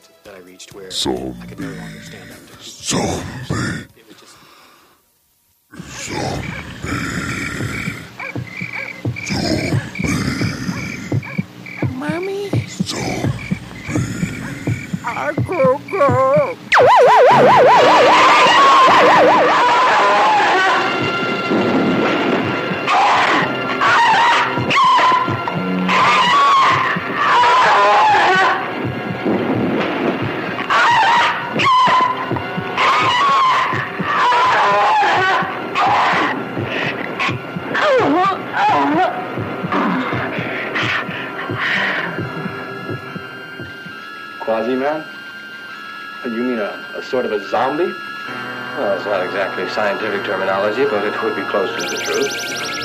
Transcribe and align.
point 0.00 0.24
that 0.24 0.34
I 0.34 0.38
reached 0.40 0.74
where 0.74 0.90
Zombie. 0.90 1.34
I 1.42 1.46
could 1.46 1.60
no 1.60 1.68
longer 1.68 2.00
stand 2.02 2.30
up 2.30 2.36
to 2.38 2.42
people. 2.44 2.62
Zombie. 2.62 3.86
It 3.96 4.06
was 4.08 4.16
just 4.16 4.36
Mommy? 11.94 12.48
Quasi-man? 15.44 16.56
scientific 49.70 50.24
terminology, 50.24 50.84
but 50.84 51.04
it 51.04 51.22
would 51.22 51.36
be 51.36 51.42
close 51.42 51.70
to 51.70 51.88
the 51.88 52.02
truth. 52.02 52.79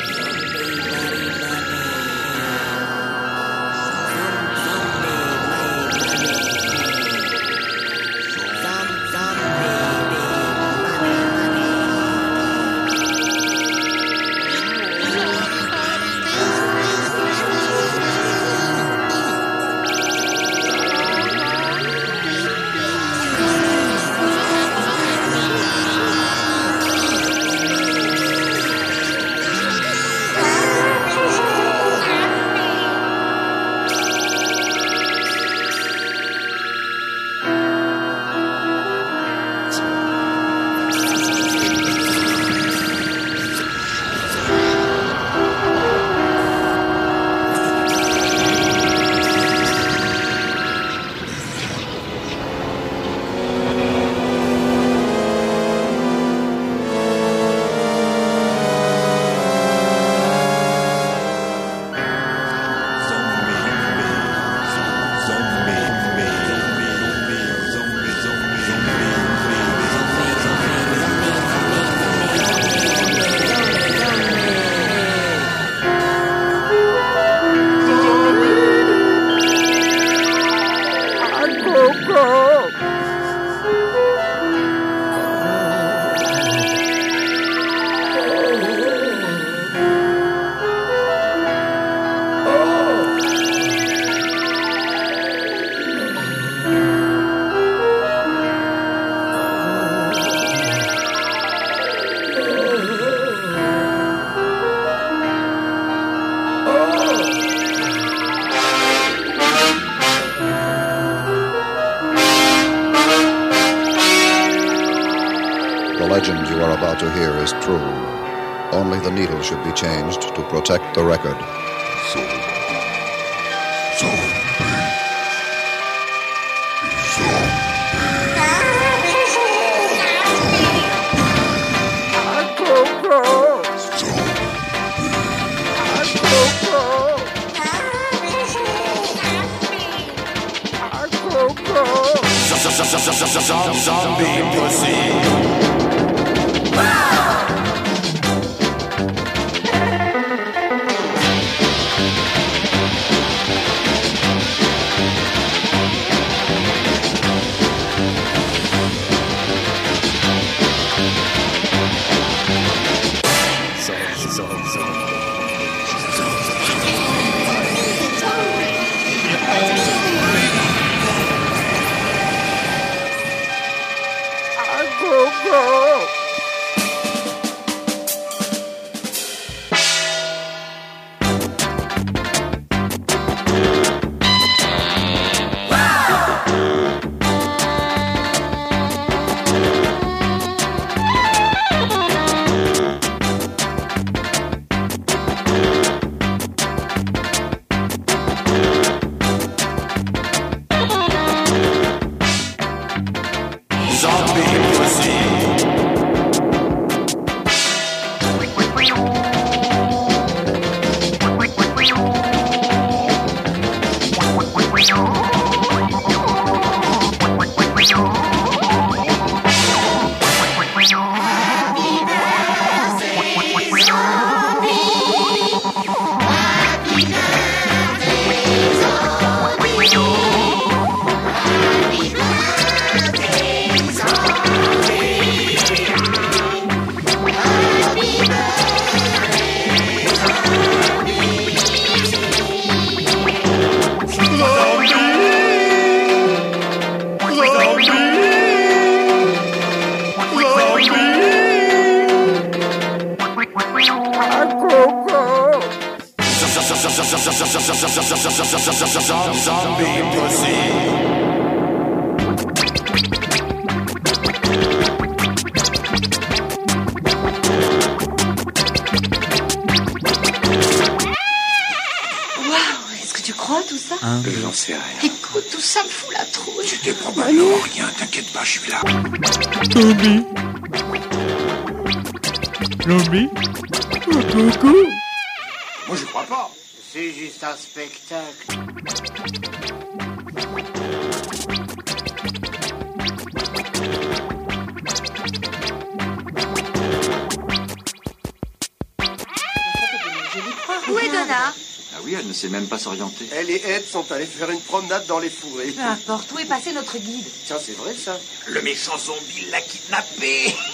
Où 300.89 300.99
est 300.99 301.07
Donna 301.07 301.53
Ah 301.93 301.97
oui, 302.03 302.15
elle 302.17 302.27
ne 302.27 302.33
sait 302.33 302.49
même 302.49 302.67
pas 302.67 302.77
s'orienter. 302.79 303.25
Elle 303.31 303.49
et 303.49 303.61
Ed 303.65 303.85
sont 303.87 304.09
allés 304.11 304.25
faire 304.25 304.49
une 304.51 304.61
promenade 304.61 305.05
dans 305.07 305.19
les 305.19 305.29
fourrés. 305.29 305.71
Peu 305.71 305.81
importe, 305.81 306.31
où 306.33 306.39
est 306.39 306.45
passé 306.45 306.71
notre 306.73 306.97
guide 306.97 307.25
Tiens, 307.45 307.57
c'est 307.63 307.77
vrai 307.77 307.93
ça. 307.95 308.19
Le 308.47 308.61
méchant 308.61 308.97
zombie 308.97 309.45
l'a 309.51 309.61
kidnappé. 309.61 310.55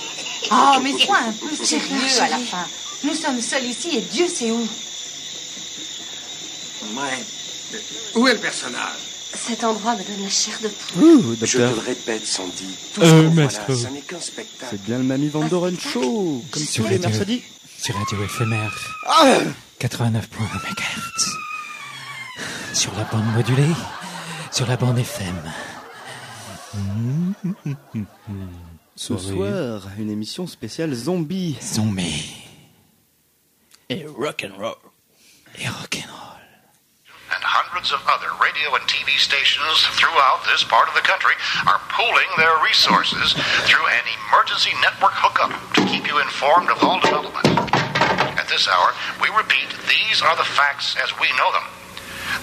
Oh, 0.54 0.80
mais 0.82 0.92
sois 0.98 1.20
un 1.20 1.32
peu 1.34 1.56
sérieux 1.64 2.20
à 2.20 2.28
la 2.30 2.40
fin. 2.40 2.66
Nous 3.04 3.14
sommes 3.14 3.40
seuls 3.40 3.64
ici 3.64 3.96
et 3.96 4.02
Dieu 4.02 4.28
sait 4.28 4.50
où. 4.50 4.68
Ouais. 6.96 7.80
Où 8.16 8.28
est 8.28 8.34
le 8.34 8.40
personnage? 8.40 8.98
Cet 9.34 9.64
endroit 9.64 9.94
me 9.94 10.00
donne 10.04 10.24
la 10.24 10.30
chair 10.30 10.56
de 10.62 10.68
poule. 10.68 11.04
Ouh, 11.04 11.36
Je 11.42 11.58
te 11.58 11.58
le 11.62 11.68
répète, 11.86 12.26
Sandy. 12.26 12.66
Tout 12.94 13.02
Euh, 13.02 13.06
ce 13.06 13.12
qu'on 13.12 13.30
voit 13.30 13.44
là, 13.44 13.50
ça 13.84 13.90
n'est 13.92 14.02
qu'un 14.02 14.20
spectacle. 14.20 14.72
C'est 14.72 14.84
bien 14.84 14.98
le 14.98 15.04
Mamie 15.04 15.30
Vandoren 15.30 15.78
Show. 15.80 16.44
Comme 16.52 16.64
Sur 16.66 16.84
tous 16.86 16.90
les 16.90 16.98
mercredis. 17.00 17.44
Sur 17.82 17.96
Radio 17.96 18.24
éphémère. 18.24 18.74
89.1 19.82 20.22
MHz. 20.22 21.38
Sur 22.72 22.94
la 22.94 23.04
bande 23.06 23.26
modulée. 23.34 23.74
Sur 24.52 24.68
la 24.68 24.78
bande 24.78 25.00
FM. 25.00 25.52
Ce 28.96 29.18
soir, 29.18 29.82
une 29.98 30.12
émission 30.12 30.46
spéciale 30.46 30.94
zombie. 30.94 31.58
Zombie. 31.64 32.46
Et 33.90 34.06
rock'n'roll. 34.06 34.78
Et 35.58 35.68
rock'n'roll. 35.68 36.38
And 37.34 37.42
hundreds 37.42 37.92
of 37.92 38.02
other 38.06 38.30
radio 38.40 38.76
and 38.76 38.86
TV 38.88 39.18
stations 39.18 39.82
throughout 39.98 40.46
this 40.54 40.64
part 40.66 40.90
of 40.90 40.94
the 40.94 41.02
country 41.02 41.34
are 41.66 41.82
pooling 41.90 42.30
their 42.38 42.54
resources 42.64 43.34
through 43.66 43.88
an 43.88 44.06
emergency 44.30 44.78
network 44.84 45.14
hookup 45.16 45.50
to 45.74 45.82
keep 45.86 46.08
you 46.08 46.20
informed 46.20 46.70
of 46.70 46.84
all 46.84 47.00
developments. 47.00 47.81
This 48.52 48.68
hour, 48.68 48.92
we 49.22 49.30
repeat, 49.30 49.70
these 49.88 50.22
are 50.22 50.36
the 50.36 50.44
facts 50.44 50.98
as 51.02 51.18
we 51.18 51.32
know 51.38 51.54
them. 51.54 51.64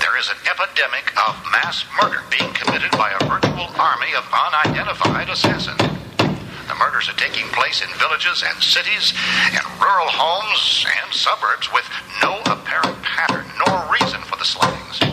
There 0.00 0.16
is 0.16 0.30
an 0.30 0.40
epidemic 0.48 1.12
of 1.20 1.36
mass 1.52 1.84
murder 2.00 2.22
being 2.30 2.50
committed 2.54 2.90
by 2.92 3.12
a 3.12 3.24
virtual 3.28 3.68
army 3.76 4.14
of 4.16 4.24
unidentified 4.32 5.28
assassins. 5.28 5.76
The 6.16 6.74
murders 6.80 7.10
are 7.10 7.20
taking 7.20 7.44
place 7.48 7.82
in 7.82 7.92
villages 7.98 8.42
and 8.42 8.56
cities, 8.62 9.12
in 9.52 9.60
rural 9.78 10.08
homes 10.08 10.86
and 10.88 11.12
suburbs 11.12 11.70
with 11.74 11.84
no 12.22 12.40
apparent 12.46 13.02
pattern 13.02 13.44
nor 13.66 13.92
reason 13.92 14.22
for 14.22 14.36
the 14.36 14.48
slayings. 14.48 15.07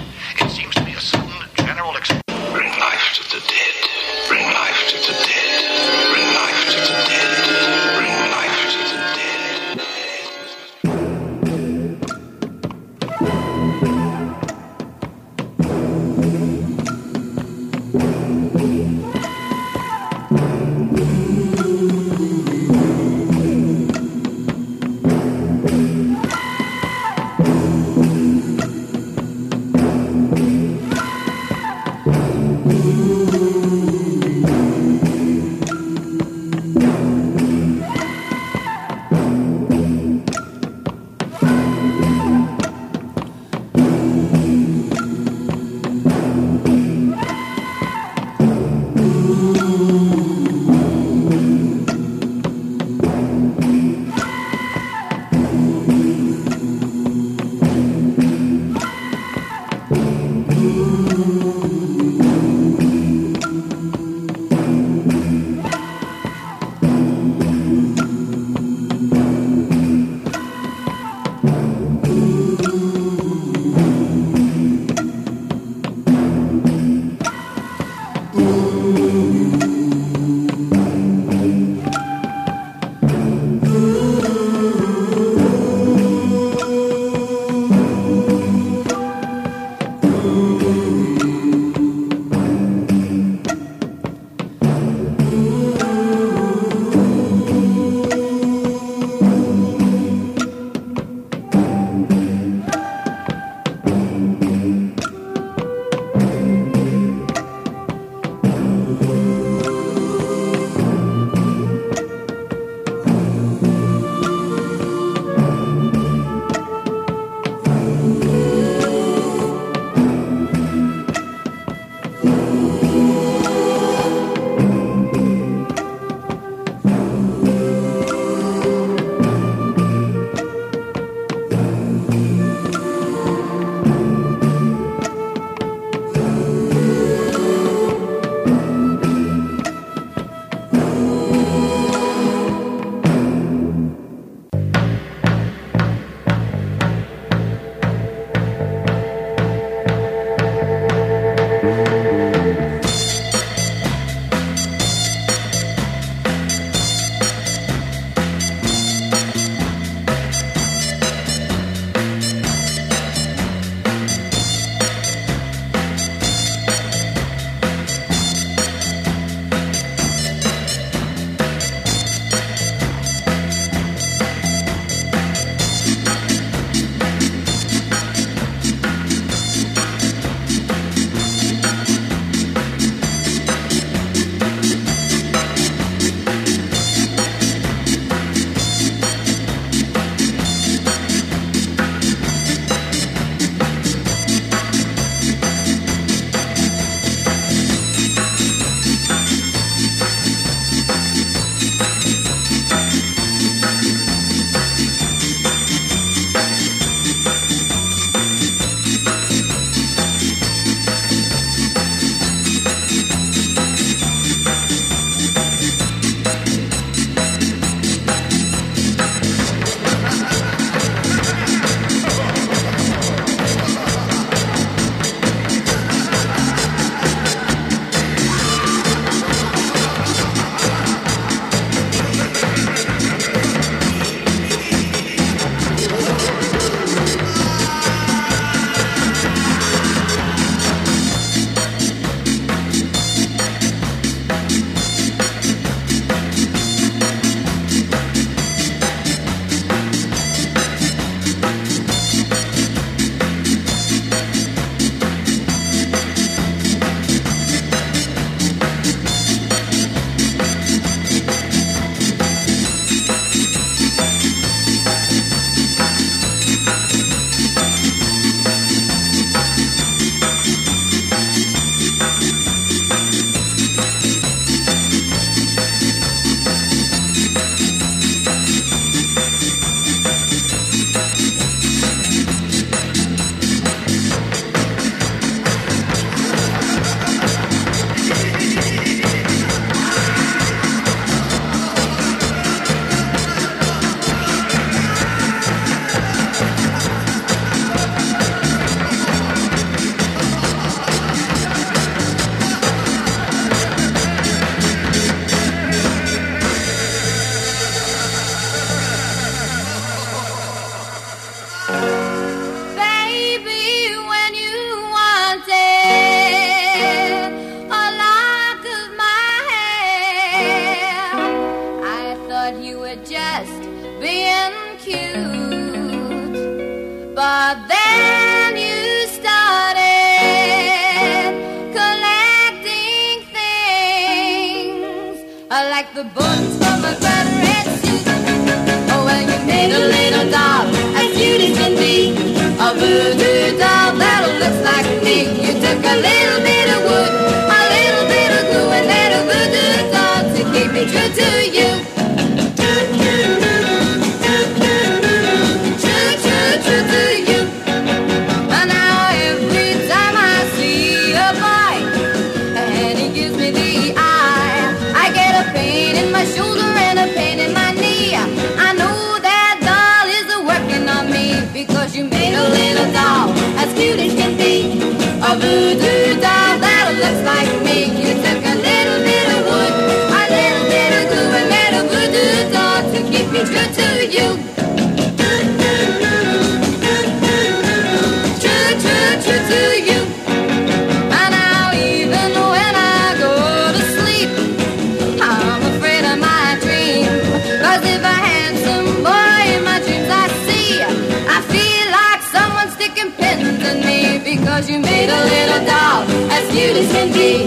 Cause 404.56 404.70
you 404.70 404.80
made 404.80 405.10
a 405.10 405.24
little 405.26 405.66
doll 405.68 406.04
as 406.32 406.50
cute 406.50 406.78
as 406.78 406.90
can 406.90 407.12
be. 407.12 407.44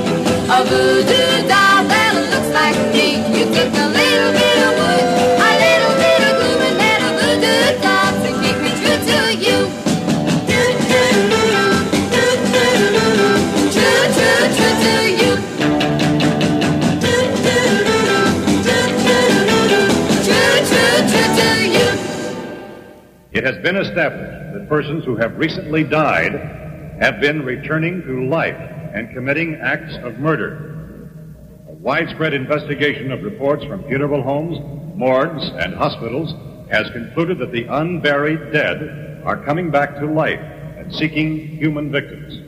A 0.52 0.60
voodoo 0.68 1.48
doll 1.48 1.88
that 1.88 2.12
looks 2.28 2.52
like 2.52 2.76
me. 2.92 3.16
You 3.32 3.46
took 3.48 3.72
a 3.72 3.88
little 3.96 4.32
bit 4.36 4.58
of 4.60 4.76
wood, 4.76 5.04
a 5.40 5.50
little 5.56 5.94
bit 5.96 6.20
of 6.28 6.36
glue, 6.36 6.60
and 6.68 6.76
then 6.76 7.00
a 7.08 7.16
voodoo 7.16 7.80
doll 7.80 8.12
to 8.12 8.28
keep 8.44 8.60
me 8.60 8.68
true 8.76 9.00
to 9.08 9.18
you. 9.40 9.56
It 23.32 23.44
has 23.44 23.56
been 23.62 23.76
established 23.76 24.52
that 24.52 24.68
persons 24.68 25.06
who 25.06 25.16
have 25.16 25.38
recently 25.38 25.84
died 25.84 26.67
have 27.00 27.20
been 27.20 27.44
returning 27.44 28.02
to 28.02 28.28
life 28.28 28.56
and 28.94 29.12
committing 29.14 29.54
acts 29.62 29.96
of 30.02 30.18
murder. 30.18 30.74
A 31.68 31.72
widespread 31.72 32.34
investigation 32.34 33.12
of 33.12 33.22
reports 33.22 33.64
from 33.64 33.86
funeral 33.86 34.22
homes, 34.22 34.58
morgues, 34.96 35.48
and 35.60 35.74
hospitals 35.74 36.34
has 36.70 36.90
concluded 36.90 37.38
that 37.38 37.52
the 37.52 37.64
unburied 37.64 38.52
dead 38.52 39.22
are 39.24 39.44
coming 39.44 39.70
back 39.70 39.94
to 39.96 40.06
life 40.06 40.40
and 40.40 40.92
seeking 40.94 41.38
human 41.56 41.92
victims. 41.92 42.47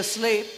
asleep. 0.00 0.49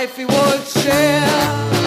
life 0.00 0.16
he 0.16 0.24
would 0.24 0.66
share. 0.66 1.79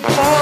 Yeah! 0.00 0.38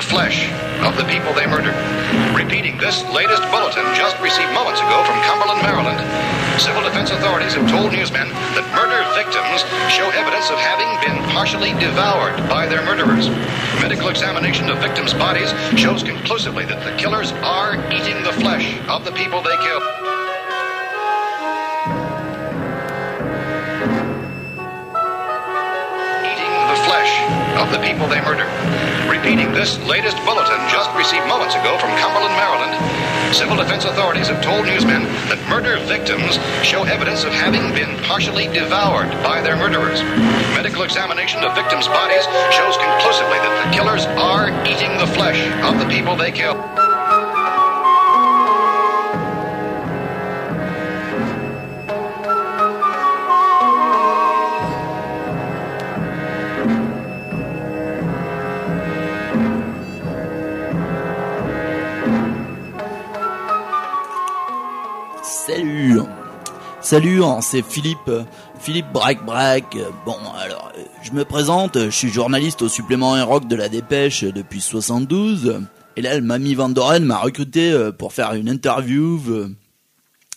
The 0.00 0.06
flesh 0.06 0.48
of 0.80 0.96
the 0.96 1.04
people 1.12 1.28
they 1.34 1.44
murdered. 1.44 1.76
Repeating 2.32 2.78
this 2.78 3.04
latest 3.12 3.42
bulletin 3.52 3.84
just 3.92 4.16
received 4.24 4.48
moments 4.56 4.80
ago 4.80 5.04
from 5.04 5.20
Cumberland, 5.28 5.60
Maryland. 5.60 6.00
Civil 6.58 6.80
defense 6.80 7.10
authorities 7.10 7.52
have 7.52 7.68
told 7.68 7.92
newsmen 7.92 8.28
that 8.56 8.64
murder 8.72 9.04
victims 9.12 9.60
show 9.92 10.08
evidence 10.16 10.48
of 10.48 10.56
having 10.56 10.88
been 11.04 11.20
partially 11.28 11.76
devoured 11.76 12.36
by 12.48 12.64
their 12.66 12.82
murderers. 12.84 13.28
Medical 13.84 14.08
examination 14.08 14.70
of 14.70 14.78
victims' 14.78 15.12
bodies 15.12 15.52
shows 15.76 16.02
conclusively 16.02 16.64
that 16.64 16.80
the 16.80 16.96
killers 16.96 17.32
are 17.44 17.76
eating 17.92 18.16
the 18.24 18.32
flesh 18.40 18.80
of 18.88 19.04
the 19.04 19.12
people 19.12 19.42
they 19.44 19.56
killed. 19.60 19.84
Eating 26.24 26.52
the 26.72 26.78
flesh 26.88 27.39
of 27.60 27.70
the 27.70 27.78
people 27.84 28.08
they 28.08 28.20
murdered. 28.24 28.48
Repeating 29.04 29.52
this 29.52 29.76
latest 29.84 30.16
bulletin 30.24 30.56
just 30.72 30.88
received 30.96 31.28
moments 31.28 31.54
ago 31.54 31.76
from 31.76 31.92
Cumberland, 32.00 32.32
Maryland. 32.40 32.72
Civil 33.36 33.56
defense 33.56 33.84
authorities 33.84 34.28
have 34.28 34.42
told 34.42 34.64
newsmen 34.64 35.04
that 35.28 35.38
murder 35.48 35.76
victims 35.84 36.40
show 36.64 36.84
evidence 36.84 37.22
of 37.22 37.32
having 37.32 37.68
been 37.76 38.00
partially 38.08 38.48
devoured 38.48 39.12
by 39.22 39.40
their 39.44 39.56
murderers. 39.56 40.00
Medical 40.56 40.82
examination 40.82 41.44
of 41.44 41.54
victims' 41.54 41.86
bodies 41.86 42.24
shows 42.48 42.80
conclusively 42.80 43.38
that 43.44 43.54
the 43.60 43.76
killers 43.76 44.08
are 44.16 44.48
eating 44.64 44.96
the 44.96 45.06
flesh 45.12 45.44
of 45.62 45.78
the 45.78 45.86
people 45.92 46.16
they 46.16 46.32
killed. 46.32 46.79
Salut, 66.90 67.22
hein, 67.22 67.38
c'est 67.40 67.62
Philippe, 67.62 68.10
Philippe 68.58 68.92
Braque 68.92 69.24
Braque. 69.24 69.76
Bon, 70.04 70.16
alors, 70.36 70.72
euh, 70.76 70.82
je 71.04 71.12
me 71.12 71.24
présente, 71.24 71.78
je 71.78 71.90
suis 71.90 72.08
journaliste 72.08 72.62
au 72.62 72.68
supplément 72.68 73.12
rock 73.24 73.46
de 73.46 73.54
la 73.54 73.68
Dépêche 73.68 74.24
depuis 74.24 74.60
72. 74.60 75.60
Et 75.94 76.02
là, 76.02 76.16
le 76.16 76.24
Mamie 76.24 76.56
Van 76.56 76.68
Doren 76.68 77.04
m'a 77.04 77.18
recruté 77.18 77.70
euh, 77.70 77.92
pour 77.92 78.12
faire 78.12 78.34
une 78.34 78.48
interview 78.48 79.20
euh, 79.28 79.54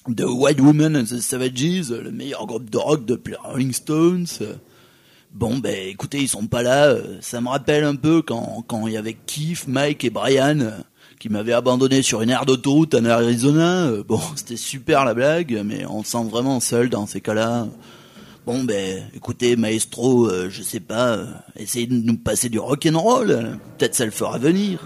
de 0.07 0.25
White 0.25 0.61
Woman 0.61 0.95
and 0.95 1.05
the 1.05 1.19
Savages, 1.19 1.89
le 1.89 2.11
meilleur 2.11 2.45
groupe 2.45 2.69
de 2.69 2.77
rock 2.77 3.03
depuis 3.03 3.33
Rolling 3.33 3.73
Stones. 3.73 4.27
Bon, 5.31 5.57
ben, 5.57 5.75
écoutez, 5.87 6.19
ils 6.19 6.29
sont 6.29 6.45
pas 6.45 6.61
là. 6.61 6.95
Ça 7.21 7.41
me 7.41 7.49
rappelle 7.49 7.83
un 7.83 7.95
peu 7.95 8.21
quand 8.21 8.63
quand 8.67 8.85
il 8.85 8.93
y 8.93 8.97
avait 8.97 9.17
Keith, 9.25 9.67
Mike 9.67 10.03
et 10.03 10.11
Brian 10.11 10.59
qui 11.23 11.29
m'avaient 11.29 11.53
abandonné 11.53 12.01
sur 12.01 12.21
une 12.21 12.31
aire 12.31 12.45
d'autoroute 12.45 12.95
en 12.95 13.05
Arizona. 13.05 13.85
Euh, 13.85 14.03
Bon, 14.05 14.19
c'était 14.35 14.57
super 14.57 15.05
la 15.05 15.13
blague, 15.13 15.61
mais 15.63 15.85
on 15.85 16.03
se 16.03 16.11
sent 16.11 16.25
vraiment 16.29 16.59
seul 16.59 16.89
dans 16.89 17.07
ces 17.07 17.21
cas-là. 17.21 17.65
Bon, 18.45 18.65
ben, 18.65 19.09
écoutez, 19.15 19.55
maestro, 19.55 20.27
euh, 20.27 20.49
je 20.49 20.61
sais 20.61 20.81
pas, 20.81 21.13
euh, 21.13 21.25
essayez 21.55 21.87
de 21.87 21.93
nous 21.93 22.17
passer 22.17 22.49
du 22.49 22.59
rock'n'roll. 22.59 23.57
Peut-être 23.77 23.95
ça 23.95 24.03
le 24.03 24.11
fera 24.11 24.37
venir. 24.37 24.81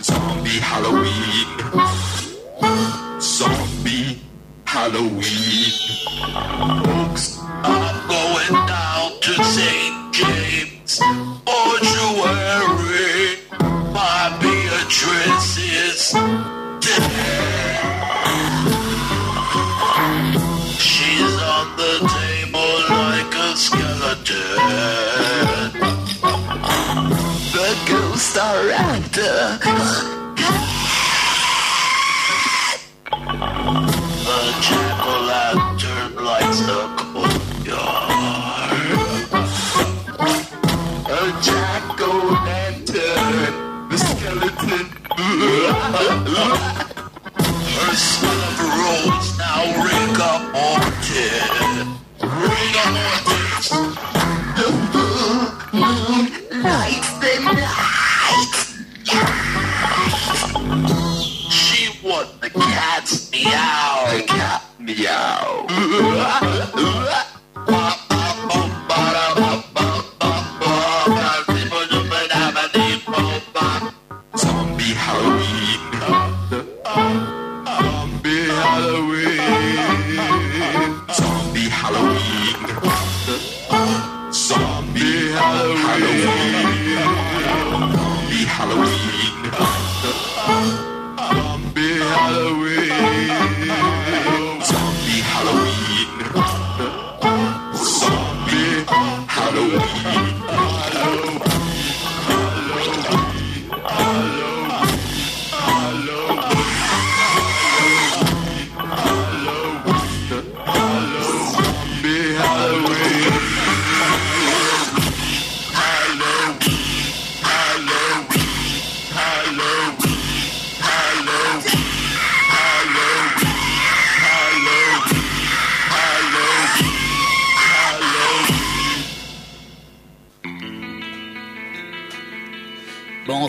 Zombie 0.00 0.60
Halloween. 0.60 1.46
Zombie 3.20 4.20
Halloween. 4.64 5.39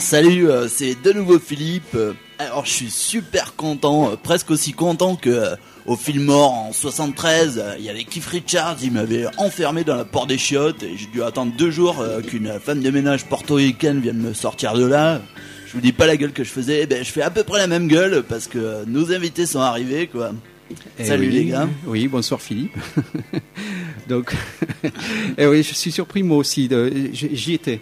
Salut, 0.02 0.50
euh, 0.50 0.68
c'est 0.68 1.02
de 1.02 1.14
nouveau 1.14 1.40
Philippe. 1.40 1.96
Euh, 1.96 2.14
Alors, 2.40 2.66
je 2.66 2.72
suis 2.72 2.90
super 2.90 3.56
content, 3.56 4.12
euh, 4.12 4.16
presque 4.22 4.52
aussi 4.52 4.74
content 4.74 5.16
que 5.16 5.44
au 5.86 5.96
film 5.96 6.26
mort 6.26 6.52
en 6.54 6.74
73. 6.74 7.58
euh, 7.64 7.76
Il 7.80 7.86
y 7.86 7.90
avait 7.90 8.04
Keith 8.04 8.26
Richards, 8.26 8.78
il 8.84 8.92
m'avait 8.92 9.26
enfermé 9.38 9.84
dans 9.84 9.96
la 9.96 10.06
porte 10.06 10.30
des 10.30 10.38
chiottes 10.38 10.84
et 10.84 10.98
j'ai 10.98 11.08
dû 11.08 11.24
attendre 11.24 11.54
deux 11.58 11.72
jours 11.72 12.04
qu'une 12.28 12.60
femme 12.60 12.82
de 12.82 12.90
ménage 12.90 13.26
portoricaine 13.26 14.00
vienne 14.00 14.18
me 14.18 14.34
sortir 14.34 14.74
de 14.74 14.86
là. 14.86 15.22
Je 15.68 15.74
vous 15.74 15.82
dis 15.82 15.94
pas 15.94 16.06
la 16.06 16.18
gueule 16.18 16.34
que 16.34 16.44
je 16.44 16.50
faisais, 16.50 16.82
eh 16.84 16.86
ben, 16.86 17.04
je 17.04 17.12
fais 17.12 17.22
à 17.22 17.30
peu 17.30 17.44
près 17.44 17.60
la 17.60 17.68
même 17.68 17.88
gueule 17.88 18.24
parce 18.28 18.48
que 18.48 18.84
nos 18.86 19.14
invités 19.14 19.46
sont 19.46 19.62
arrivés, 19.62 20.08
quoi. 20.08 20.32
Eh 21.00 21.06
Salut 21.06 21.28
oui, 21.28 21.34
les 21.34 21.46
gars. 21.46 21.70
Oui, 21.86 22.08
bonsoir 22.08 22.42
Philippe. 22.42 22.76
Donc, 24.10 24.34
eh 25.38 25.46
oui, 25.46 25.64
je 25.64 25.74
suis 25.74 25.92
surpris 25.92 26.24
moi 26.24 26.38
aussi. 26.38 26.70
J'y 27.14 27.54
étais. 27.54 27.82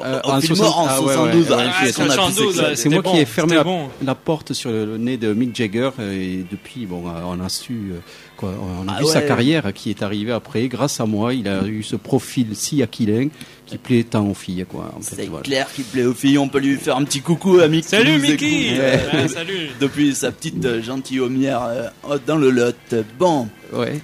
Euh, 0.00 0.20
en 0.24 0.34
ah, 0.34 0.38
ouais, 0.38 0.46
72, 0.46 0.60
ouais, 0.60 1.14
ah, 1.50 1.56
ouais, 1.56 1.64
j'y 1.80 1.88
étais. 1.88 1.92
72, 1.92 2.60
ouais, 2.60 2.76
C'est 2.76 2.88
moi 2.88 3.02
bon, 3.02 3.10
qui 3.10 3.18
ai 3.18 3.24
fermé 3.24 3.56
la, 3.56 3.64
bon. 3.64 3.88
la 4.02 4.14
porte 4.14 4.52
sur 4.52 4.70
le, 4.70 4.96
nez 4.96 5.16
de 5.16 5.32
Mick 5.32 5.56
Jagger 5.56 5.90
et 6.00 6.44
depuis, 6.50 6.86
bon, 6.86 7.02
on 7.06 7.40
a 7.40 7.48
su, 7.48 7.92
euh, 7.92 7.98
quoi, 8.36 8.54
on 8.80 8.88
a 8.88 8.94
Ah 8.96 9.00
vu 9.00 9.06
sa 9.06 9.22
carrière 9.22 9.72
qui 9.72 9.90
est 9.90 10.02
arrivée 10.02 10.32
après. 10.32 10.68
Grâce 10.68 11.00
à 11.00 11.06
moi, 11.06 11.34
il 11.34 11.48
a 11.48 11.64
eu 11.66 11.82
ce 11.82 11.96
profil 11.96 12.54
si 12.54 12.82
aquilin 12.82 13.28
qui 13.68 13.78
plaît 13.78 14.02
tant 14.04 14.26
aux 14.28 14.34
filles, 14.34 14.64
quoi. 14.68 14.92
En 14.96 15.00
fait, 15.00 15.16
C'est 15.16 15.26
voilà. 15.26 15.42
clair 15.44 15.66
qu'il 15.72 15.84
plaît 15.84 16.04
aux 16.04 16.14
filles, 16.14 16.38
on 16.38 16.48
peut 16.48 16.58
lui 16.58 16.76
faire 16.76 16.96
un 16.96 17.04
petit 17.04 17.20
coucou 17.20 17.58
à 17.60 17.68
Mickey. 17.68 17.88
Salut, 17.88 18.18
Mickey 18.18 18.74
écoute. 18.74 18.78
Ouais. 19.14 19.20
Ouais, 19.22 19.28
salut. 19.28 19.68
Depuis 19.80 20.14
sa 20.14 20.32
petite 20.32 20.64
euh, 20.64 20.82
gentilhommière 20.82 21.62
euh, 21.64 22.18
dans 22.26 22.36
le 22.36 22.50
Lot. 22.50 22.94
Bon. 23.18 23.48
Ouais. 23.70 24.00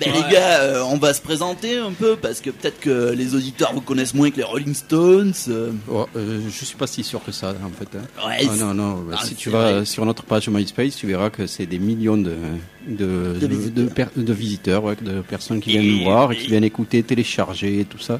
Ben 0.00 0.10
les 0.10 0.32
gars, 0.32 0.60
euh, 0.62 0.82
on 0.88 0.96
va 0.96 1.12
se 1.12 1.20
présenter 1.20 1.76
un 1.76 1.90
peu 1.92 2.16
parce 2.16 2.40
que 2.40 2.48
peut-être 2.48 2.80
que 2.80 3.12
les 3.12 3.34
auditeurs 3.34 3.74
vous 3.74 3.82
connaissent 3.82 4.14
moins 4.14 4.30
que 4.30 4.38
les 4.38 4.42
Rolling 4.42 4.72
Stones. 4.72 5.34
euh. 5.48 5.70
Oh, 5.90 6.06
euh, 6.16 6.40
je 6.48 6.64
suis 6.64 6.76
pas 6.76 6.86
si 6.86 7.04
sûr 7.04 7.22
que 7.22 7.30
ça 7.30 7.54
en 7.62 7.68
fait. 7.68 7.94
hein. 7.98 8.26
Ouais, 8.26 8.46
Ah, 8.50 8.56
non, 8.56 8.72
non. 8.72 8.94
bah, 9.06 9.16
Ah, 9.20 9.26
si 9.26 9.34
tu 9.34 9.50
c'est 9.50 9.54
vas 9.56 9.72
vrai. 9.72 9.84
sur 9.84 10.06
notre 10.06 10.22
page 10.22 10.48
MySpace, 10.48 10.96
tu 10.96 11.06
verras 11.06 11.28
que 11.28 11.46
c'est 11.46 11.66
des 11.66 11.78
millions 11.78 12.16
de 12.16 12.34
de, 12.88 13.36
De 13.38 13.38
de, 13.38 13.46
visiteurs. 13.46 13.84
de 13.84 13.90
per- 13.90 14.06
de 14.16 14.32
visiteurs, 14.32 14.84
ouais, 14.84 14.96
de 15.02 15.20
personnes 15.20 15.60
qui 15.60 15.70
viennent 15.70 15.86
nous 15.98 16.04
voir 16.04 16.32
et 16.32 16.36
qui 16.38 16.46
viennent 16.46 16.64
écouter, 16.64 17.02
télécharger 17.02 17.80
et 17.80 17.84
tout 17.84 17.98
ça. 17.98 18.18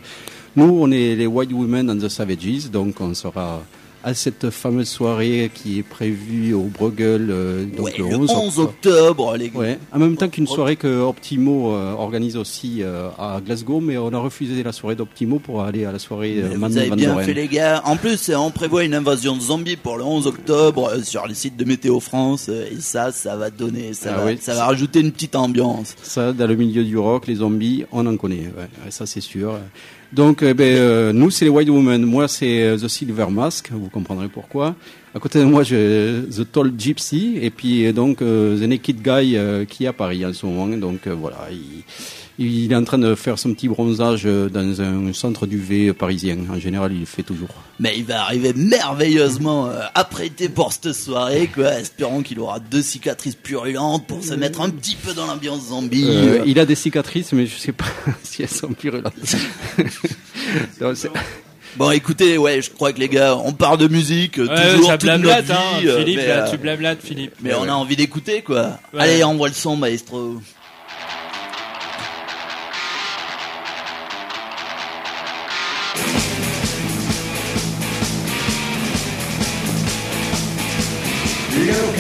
Nous, 0.57 0.65
on 0.65 0.91
est 0.91 1.15
les 1.17 1.27
White 1.27 1.53
Women 1.53 1.91
and 1.91 1.97
the 1.99 2.09
Savages, 2.09 2.71
donc 2.71 3.01
on 3.01 3.15
sera 3.15 3.63
à 4.05 4.15
cette 4.15 4.51
fameuse 4.51 4.89
soirée 4.89 5.49
qui 5.55 5.79
est 5.79 5.85
prévue 5.85 6.55
au 6.55 6.63
Bruegel 6.65 7.29
euh, 7.31 7.65
donc 7.65 7.87
Ouais, 7.87 7.95
le 7.97 8.09
le 8.09 8.17
11 8.17 8.31
11 8.33 8.59
octobre, 8.59 9.37
les 9.37 9.49
gars. 9.49 9.59
Ouais, 9.61 9.79
en 9.93 9.99
même 10.01 10.17
temps 10.17 10.29
qu'une 10.29 10.49
soirée 10.49 10.75
que 10.75 11.01
Optimo 11.03 11.73
euh, 11.73 11.93
organise 11.93 12.37
aussi 12.37 12.79
euh, 12.83 13.11
à 13.17 13.41
Glasgow, 13.41 13.79
mais 13.81 13.97
on 13.99 14.13
a 14.13 14.19
refusé 14.19 14.61
la 14.65 14.73
soirée 14.73 14.97
d'Optimo 14.97 15.39
pour 15.39 15.63
aller 15.63 15.85
à 15.85 15.93
la 15.93 16.01
soirée 16.01 16.43
Mais 16.51 16.57
Manu 16.57 16.73
Vous 16.75 16.79
avez 16.81 16.89
Van 16.91 16.97
bien 16.97 17.09
Doren. 17.13 17.25
fait 17.25 17.33
les 17.35 17.47
gars. 17.47 17.81
En 17.85 17.97
plus, 17.97 18.29
on 18.37 18.51
prévoit 18.51 18.83
une 18.83 18.95
invasion 18.95 19.37
de 19.37 19.41
zombies 19.41 19.77
pour 19.77 19.97
le 19.97 20.03
11 20.03 20.27
octobre 20.27 20.91
sur 21.05 21.27
les 21.29 21.35
sites 21.35 21.57
de 21.57 21.65
Météo 21.65 22.01
France 22.01 22.49
et 22.49 22.81
ça, 22.81 23.13
ça 23.13 23.37
va 23.37 23.51
donner, 23.51 23.95
ça, 23.95 24.15
Ah 24.17 24.19
va, 24.19 24.27
oui. 24.27 24.39
ça 24.41 24.55
va 24.55 24.67
rajouter 24.67 24.99
une 24.99 25.13
petite 25.13 25.37
ambiance. 25.37 25.95
Ça, 26.03 26.33
dans 26.33 26.49
le 26.49 26.57
milieu 26.57 26.83
du 26.83 26.99
rock, 26.99 27.29
les 27.29 27.37
zombies, 27.37 27.85
on 27.93 28.05
en 28.07 28.17
connaît. 28.17 28.51
Ouais, 28.59 28.91
ça, 28.91 29.07
c'est 29.07 29.21
sûr. 29.21 29.59
Donc, 30.13 30.43
euh, 30.43 30.53
ben, 30.53 30.77
euh, 30.77 31.13
nous, 31.13 31.31
c'est 31.31 31.47
les 31.47 31.51
White 31.51 31.71
Women. 31.71 32.05
Moi, 32.05 32.29
c'est 32.29 32.63
euh, 32.63 32.77
The 32.77 32.89
Silver 32.89 33.27
Mask. 33.31 33.71
Vous 33.73 33.89
comprendrez 33.89 34.29
pourquoi. 34.29 34.75
À 35.15 35.19
côté 35.19 35.41
de 35.41 35.45
moi, 35.45 35.63
j'ai 35.63 36.23
The 36.31 36.51
Tall 36.51 36.73
Gypsy. 36.77 37.39
Et 37.41 37.51
puis, 37.51 37.87
euh, 37.87 37.93
donc, 37.93 38.23
euh, 38.23 38.59
The 38.59 38.63
Naked 38.63 39.03
Guy 39.03 39.37
euh, 39.37 39.67
qui 39.67 39.85
est 39.85 39.89
à 39.89 39.93
Paris 39.93 40.25
en 40.25 40.33
ce 40.33 40.47
moment. 40.47 40.67
Donc, 40.77 41.07
euh, 41.07 41.15
voilà. 41.15 41.49
Il, 41.51 41.83
il 42.39 42.73
est 42.73 42.75
en 42.75 42.83
train 42.83 42.97
de 42.97 43.15
faire 43.15 43.39
son 43.39 43.53
petit 43.53 43.69
bronzage 43.69 44.25
dans 44.25 44.81
un 44.81 45.13
centre 45.13 45.47
d'UV 45.47 45.93
parisien. 45.93 46.39
En 46.51 46.59
général, 46.59 46.93
il 46.95 47.01
le 47.01 47.07
fait 47.07 47.23
toujours. 47.23 47.51
Mais 47.79 47.93
il 47.99 48.05
va 48.05 48.23
arriver 48.23 48.55
merveilleusement 48.55 49.71
apprêté 49.95 50.49
pour 50.49 50.73
cette 50.73 50.95
soirée, 50.95 51.51
quoi. 51.55 51.79
Espérons 51.79 52.23
qu'il 52.23 52.41
aura 52.41 52.59
deux 52.59 52.81
cicatrices 52.81 53.35
purulentes 53.35 54.07
pour 54.07 54.25
se 54.25 54.33
mettre 54.33 54.63
un 54.63 54.71
petit 54.71 54.97
peu 54.97 55.13
dans 55.13 55.27
l'ambiance 55.27 55.69
zombie. 55.69 56.09
Il 56.47 56.59
a 56.59 56.65
des 56.65 56.75
cicatrices, 56.75 57.35
mais 57.35 57.45
je 57.45 57.59
sais 57.59 57.73
pas 57.73 57.85
si 58.23 58.43
elles 58.43 58.49
sont 58.49 58.73
purulentes. 58.73 59.13
Donc, 60.81 60.97
Bon, 61.77 61.91
écoutez, 61.91 62.37
ouais, 62.37 62.61
je 62.61 62.71
crois 62.71 62.93
que 62.93 63.01
les 63.01 63.09
gars, 63.09 63.35
on 63.35 63.53
part 63.53 63.79
de 63.79 63.89
musique 63.89 64.39
euh, 64.39 64.47
ouais, 64.47 64.75
toujours 64.75 64.99
toute 64.99 65.05
notre 65.05 65.53
hein, 65.53 65.81
euh, 65.83 65.99
Philippe, 65.99 66.19
là, 66.19 66.47
euh, 66.47 66.51
tu 66.51 66.59
blablates, 66.59 67.01
Philippe. 67.03 67.35
Mais 67.41 67.55
on 67.55 67.65
a 67.65 67.73
envie 67.73 67.97
d'écouter, 67.97 68.43
quoi. 68.43 68.79
Allez, 68.97 69.25
envoie 69.25 69.49
le 69.49 69.55
son, 69.55 69.77
maestro. 69.77 70.37
Look 81.55 81.97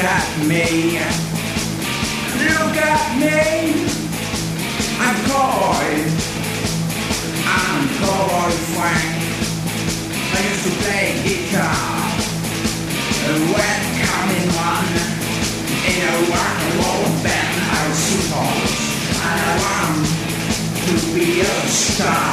Frank. 8.74 9.21
I 10.34 10.40
used 10.48 10.64
to 10.64 10.72
play 10.80 11.06
guitar. 11.24 11.76
A 13.28 13.34
wet 13.52 13.82
coming 14.00 14.48
one. 14.56 14.92
In 15.84 16.00
a 16.08 16.16
rock 16.32 16.56
and 16.64 16.74
roll 16.80 17.04
band, 17.20 17.56
I 17.68 17.92
suppose. 17.92 18.72
And 19.28 19.38
I 19.44 19.52
want 19.60 20.06
to 20.86 20.94
be 21.14 21.40
a 21.40 21.54
star. 21.68 22.32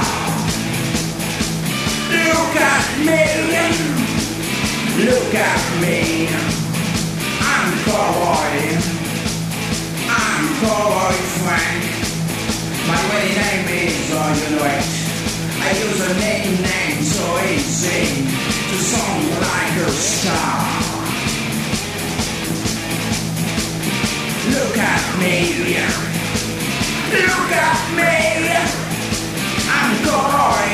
Look 2.10 2.56
at 2.56 2.88
me. 3.08 3.24
Look 5.06 5.34
at 5.36 5.64
me. 5.82 6.28
I'm 7.52 7.70
cowboy. 7.84 8.56
I'm 10.08 10.46
cowboy 10.62 11.16
Frank. 11.44 11.84
My 12.88 13.00
wedding 13.10 13.36
name 13.36 13.88
is 13.88 14.12
all 14.14 14.36
you 14.36 14.56
know 14.56 14.66
it. 14.66 15.09
I 15.62 15.72
use 15.72 16.02
a 16.02 16.14
name 16.20 16.62
name 16.62 17.04
so 17.04 17.26
easy 17.52 18.26
to 18.70 18.78
sound 18.92 19.30
like 19.46 19.76
a 19.86 19.92
star. 19.92 20.80
Look 24.56 24.78
at 24.78 25.06
me. 25.20 25.36
Look 27.12 27.52
at 27.52 27.82
me. 28.00 28.16
I'm 29.78 29.92
cowboy. 30.06 30.70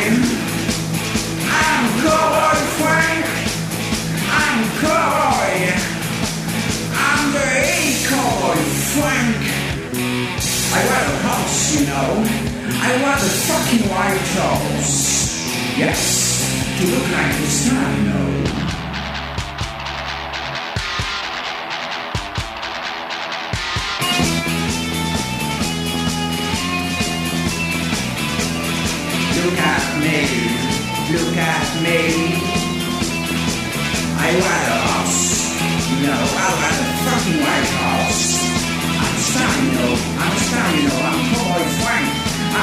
I'm 1.63 1.85
cowboy 2.03 2.57
Frank. 2.79 3.25
I'm 4.41 4.59
cowboy. 4.81 5.55
I'm 7.07 7.23
the 7.35 7.49
cowboy 8.07 8.59
Frank. 8.93 9.35
I 10.77 10.81
want 10.89 11.24
a 11.55 11.79
you 11.79 11.85
know. 11.87 12.11
I 12.81 13.01
want 13.01 13.19
a 13.19 13.31
fucking 13.47 13.89
white 13.89 14.27
house. 14.35 15.77
Yes, 15.77 15.99
to 16.77 16.83
look 16.85 17.07
like 17.11 17.33
the 17.39 17.47
star, 17.47 17.91
you 17.95 18.03
know. 18.09 18.29
Look 29.35 29.59
at 29.59 29.85
me, 30.03 30.19
look 31.13 31.37
at 31.37 31.67
me. 31.83 31.99
I 34.17 34.29
want 34.41 34.65
a 34.67 34.79
house, 34.87 35.23
you 35.91 35.97
know. 36.05 36.23
I 36.35 36.49
want 36.59 36.77
a 36.83 36.87
fucking 37.05 37.39
white 37.43 37.71
house. 37.79 38.23
I'm 39.03 39.17
star, 39.27 39.53
you 39.63 39.71
know. 39.71 39.93
I'm 40.19 40.37
star, 40.37 40.75
you 40.75 40.83
know. 40.87 40.99
I'm. 41.05 41.34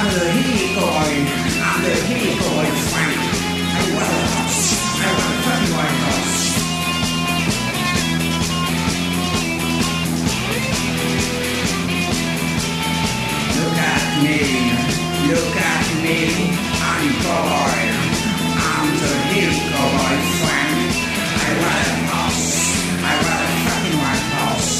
I'm 0.03 0.11
the 0.11 0.27
hippie 0.35 0.75
boy. 0.75 1.15
I'm 1.62 1.81
the 1.85 1.95
hippie 2.11 2.35
boy. 2.43 2.67
I 2.67 3.87
want 3.95 4.11
a 4.11 4.27
house. 4.35 4.62
I 4.99 5.11
want 5.15 5.31
a 5.31 5.43
fucking 5.47 5.73
white 5.79 5.99
house. 6.03 6.43
Look 13.63 13.79
at 13.79 14.05
me, 14.27 14.38
look 15.31 15.55
at 15.71 15.87
me. 16.03 16.19
I'm 16.83 17.07
cowboy. 17.23 17.79
I'm 18.59 18.88
the 18.98 19.13
cowboy 19.71 20.19
Frank. 20.42 20.98
I 21.31 21.50
want 21.63 21.79
a 21.79 22.11
house. 22.11 22.50
I 23.07 23.15
want 23.23 23.38
a 23.38 23.55
fucking 23.71 23.98
white 24.03 24.27
house. 24.35 24.73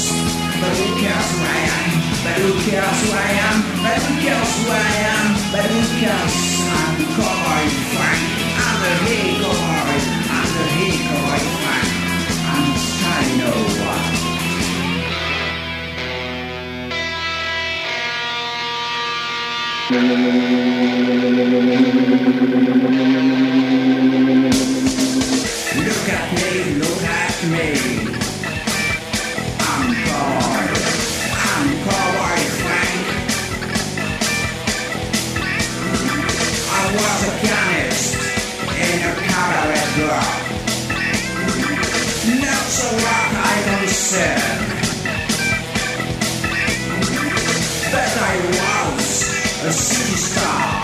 But 0.59 0.73
who 0.75 0.87
cares 0.99 1.27
who 1.31 1.39
I 1.47 1.59
am? 1.71 1.87
But 2.27 2.35
who 2.43 2.51
cares 2.67 2.97
who 3.03 3.11
I 3.15 3.31
am? 3.47 3.72
Who 3.93 4.13
cares 4.21 4.51
who 4.57 4.71
I 4.71 4.89
am? 5.05 5.27
But 5.51 5.65
who 5.69 5.81
cares? 6.01 6.35
I'm 6.65 6.97
cowboy 7.13 7.65
Frank. 7.93 8.25
I'm 8.65 8.77
the 8.81 8.89
hippie 9.05 9.37
cowboy. 9.37 10.01
I'm 10.33 10.49
the 10.57 10.65
hippie 10.73 10.97
cowboy 11.05 11.41
Frank. 11.61 11.87
I'm 12.49 12.67
what? 13.83 14.23
Look 25.85 26.09
at 26.09 26.25
me, 26.33 26.49
look 26.79 27.03
at 27.03 27.37
me. 27.51 28.22
Said. 44.13 44.37
But 47.93 48.11
I 48.21 48.35
was 48.53 49.09
a 49.65 49.71
city 49.71 50.17
star. 50.27 50.83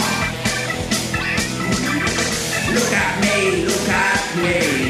Look 2.73 2.91
at 3.05 3.13
me, 3.23 3.65
look 3.65 3.89
at 3.89 4.23
me. 4.43 4.88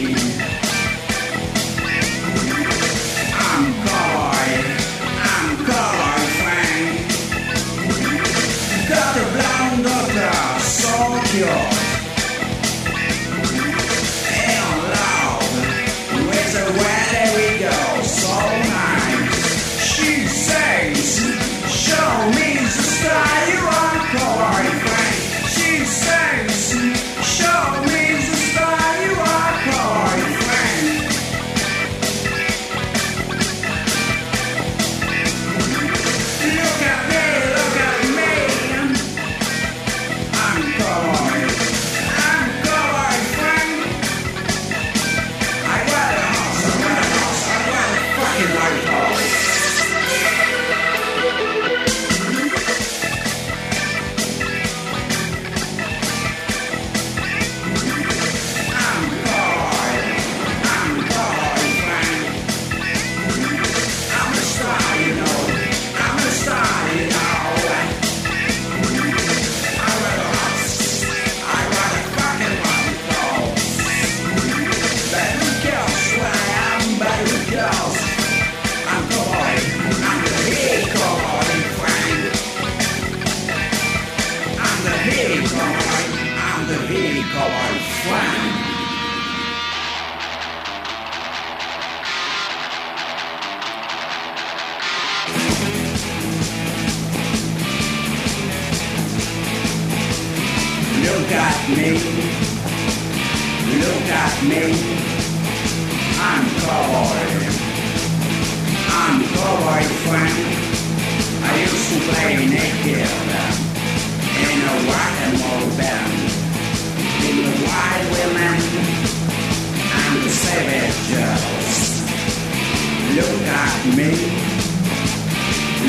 Girls. 123.95 124.19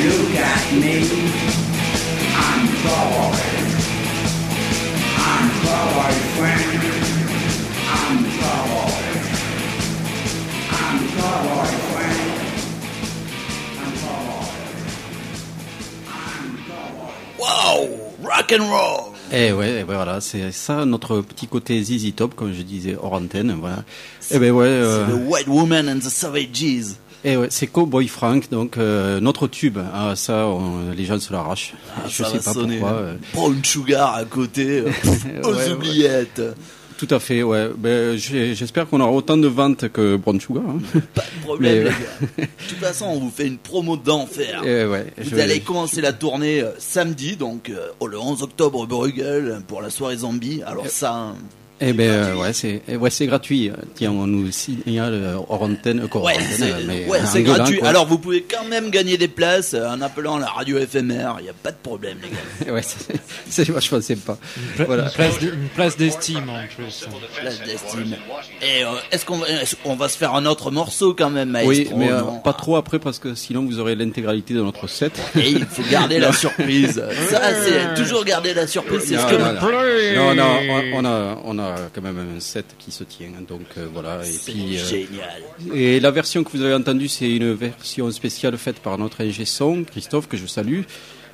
Look 0.01 0.33
me. 0.81 0.95
I'm 2.33 2.63
cowboy. 2.81 3.37
I'm 5.17 5.45
cowboy 5.63 6.13
friend. 6.35 6.71
I'm 7.91 8.17
cowboy. 8.39 9.03
I'm 10.71 10.97
cowboy 11.15 11.71
friend. 11.91 12.21
I'm 13.81 13.93
cowboy. 14.01 14.49
I'm 16.09 16.49
cowboy. 16.67 17.15
Wow, 17.37 17.77
rock 18.23 18.51
and 18.51 18.63
roll. 18.69 19.07
Eh 19.33 19.53
ouais, 19.53 19.77
eh 19.79 19.83
ben 19.85 19.95
voilà, 19.95 20.19
c'est 20.19 20.51
ça 20.51 20.83
notre 20.85 21.21
petit 21.21 21.47
côté 21.47 21.81
ZZ 21.81 22.13
Top, 22.15 22.35
comme 22.35 22.53
je 22.53 22.63
disais 22.63 22.97
hors 23.01 23.13
antenne, 23.13 23.55
voilà. 23.61 23.85
Eh 24.29 24.39
ben 24.39 24.51
ouais. 24.51 24.65
euh, 24.67 25.07
The 25.07 25.29
White 25.29 25.47
Woman 25.47 25.87
and 25.87 25.99
the 25.99 26.09
Savages. 26.09 26.97
Eh 27.23 27.37
ouais, 27.37 27.47
c'est 27.51 27.67
Cowboy 27.67 28.07
Frank, 28.07 28.49
donc 28.49 28.77
euh, 28.77 29.19
notre 29.19 29.47
tube. 29.47 29.77
Ah, 29.93 30.15
ça, 30.15 30.47
on- 30.47 30.89
les 30.91 31.05
gens 31.05 31.19
se 31.19 31.31
l'arrachent. 31.31 31.73
Ah, 31.95 32.01
je 32.07 32.23
ça 32.23 32.29
sais 32.31 32.37
va 32.39 32.43
pas 32.43 32.53
sonner, 32.53 32.77
pourquoi. 32.79 32.97
hein. 32.97 33.01
euh. 33.01 33.15
Brown 33.33 33.63
Sugar 33.63 34.15
à 34.15 34.25
côté, 34.25 34.79
euh, 34.79 34.89
aux 35.43 35.49
Ouais, 35.53 35.53
ouais. 35.65 35.71
oubliettes. 35.71 36.41
Tout 36.97 37.07
à 37.11 37.19
fait, 37.19 37.41
ouais. 37.41 37.69
Ben, 37.77 38.15
j'espère 38.17 38.87
qu'on 38.87 38.99
aura 39.01 39.11
autant 39.11 39.35
de 39.37 39.47
ventes 39.47 39.89
que 39.89 40.15
Brown 40.17 40.39
Sugar. 40.39 40.63
hein. 40.67 40.99
Pas 41.15 41.21
de 41.21 41.43
problème, 41.43 41.73
Mais, 41.73 41.83
les 41.83 41.89
gars. 41.89 42.45
De 42.47 42.69
toute 42.69 42.77
façon, 42.79 43.05
on 43.05 43.19
vous 43.19 43.31
fait 43.31 43.47
une 43.47 43.57
promo 43.57 43.97
d'enfer. 43.97 44.61
Eh 44.65 44.85
ouais, 44.85 45.07
Vous 45.19 45.39
allez 45.39 45.59
commencer 45.61 46.01
la 46.01 46.13
tournée 46.13 46.63
samedi, 46.79 47.35
donc 47.37 47.69
euh, 47.69 47.87
oh, 47.99 48.07
le 48.07 48.19
11 48.19 48.41
octobre, 48.43 48.85
Bruegel, 48.87 49.61
pour 49.67 49.81
la 49.81 49.89
soirée 49.91 50.17
zombie. 50.17 50.61
Alors 50.65 50.87
ça, 50.87 51.13
hein, 51.15 51.35
Eh 51.83 51.93
ben 51.93 52.09
euh, 52.09 52.35
ouais, 52.35 52.53
c'est 52.53 52.81
eh 52.87 52.95
ouais, 52.95 53.09
c'est 53.09 53.25
gratuit. 53.25 53.71
Tiens, 53.95 54.11
on 54.11 54.27
nous 54.27 54.51
signale 54.51 55.13
euh, 55.13 55.35
hors 55.49 55.63
antenne, 55.63 56.01
euh, 56.01 56.07
hors 56.11 56.23
ouais, 56.23 56.33
c'est 56.55 57.37
ouais, 57.39 57.43
gratuit. 57.43 57.79
quoi. 57.79 57.87
Alors 57.89 58.05
vous 58.05 58.19
pouvez 58.19 58.43
quand 58.43 58.65
même 58.65 58.89
gagner 58.91 59.17
des 59.17 59.27
places 59.27 59.73
en 59.73 59.99
appelant 60.01 60.37
la 60.37 60.47
radio 60.47 60.77
éphémère. 60.77 61.37
Il 61.39 61.43
n'y 61.43 61.49
a 61.49 61.53
pas 61.53 61.71
de 61.71 61.77
problème, 61.81 62.17
les 62.21 62.65
gars. 62.67 62.73
ouais, 62.73 62.81
c'est- 63.49 63.69
vachement 63.71 64.01
sympa. 64.01 64.37
Pla- 64.75 64.85
Voilà. 64.85 65.05
Une 65.05 65.11
place 65.11 65.39
de- 65.39 65.47
une 65.47 65.67
place 65.75 65.97
d'estime 65.97 66.49
en 66.49 66.63
plus. 66.75 67.07
Place 67.41 67.61
d'estime. 67.65 68.15
Et 68.61 68.83
euh, 68.83 68.87
est-ce 69.11 69.25
qu'on 69.25 69.37
va, 69.37 69.49
est-ce 69.49 69.75
qu'on 69.75 69.95
va 69.95 70.07
se 70.09 70.17
faire 70.17 70.35
un 70.35 70.45
autre 70.45 70.69
morceau 70.71 71.13
quand 71.15 71.29
même, 71.29 71.49
maestro? 71.49 71.69
Oui, 71.71 71.89
mais 71.95 72.11
euh, 72.11 72.21
pas 72.43 72.53
trop 72.53 72.75
après 72.75 72.99
parce 72.99 73.17
que 73.19 73.33
sinon 73.33 73.65
vous 73.65 73.79
aurez 73.79 73.95
l'intégralité 73.95 74.53
de 74.53 74.61
notre 74.61 74.87
set. 74.87 75.13
Et 75.35 75.49
il 75.49 75.65
faut 75.65 75.81
garder 75.89 76.19
la 76.19 76.31
surprise. 76.43 77.03
Ça, 77.29 77.41
c'est 77.63 77.95
toujours 78.01 78.23
garder 78.23 78.53
la 78.53 78.67
surprise. 78.67 79.01
C'est 79.05 79.15
ce 79.17 79.21
Non, 79.21 79.27
que 79.29 79.35
non, 79.35 79.43
a, 81.05 81.37
on 81.43 81.59
a 81.59 81.70
quand 81.93 82.01
même 82.01 82.17
un 82.37 82.39
set 82.39 82.65
qui 82.79 82.91
se 82.91 83.03
tient, 83.03 83.29
donc 83.47 83.61
euh, 83.77 83.87
voilà. 83.93 84.21
Et 84.23 84.31
C'est 84.31 84.51
puis, 84.51 84.77
euh, 84.77 84.85
génial. 84.85 85.41
Et 85.73 85.99
la 85.99 86.11
version 86.11 86.43
que 86.43 86.51
vous 86.51 86.61
avez 86.63 86.73
entendue, 86.73 87.07
c'est 87.07 87.29
une 87.29 87.53
version 87.53 88.09
spéciale 88.11 88.57
faite 88.57 88.79
par 88.79 88.97
notre 88.97 89.21
ingé 89.23 89.45
son, 89.45 89.83
Christophe, 89.83 90.27
que 90.27 90.37
je 90.37 90.45
salue. 90.45 90.81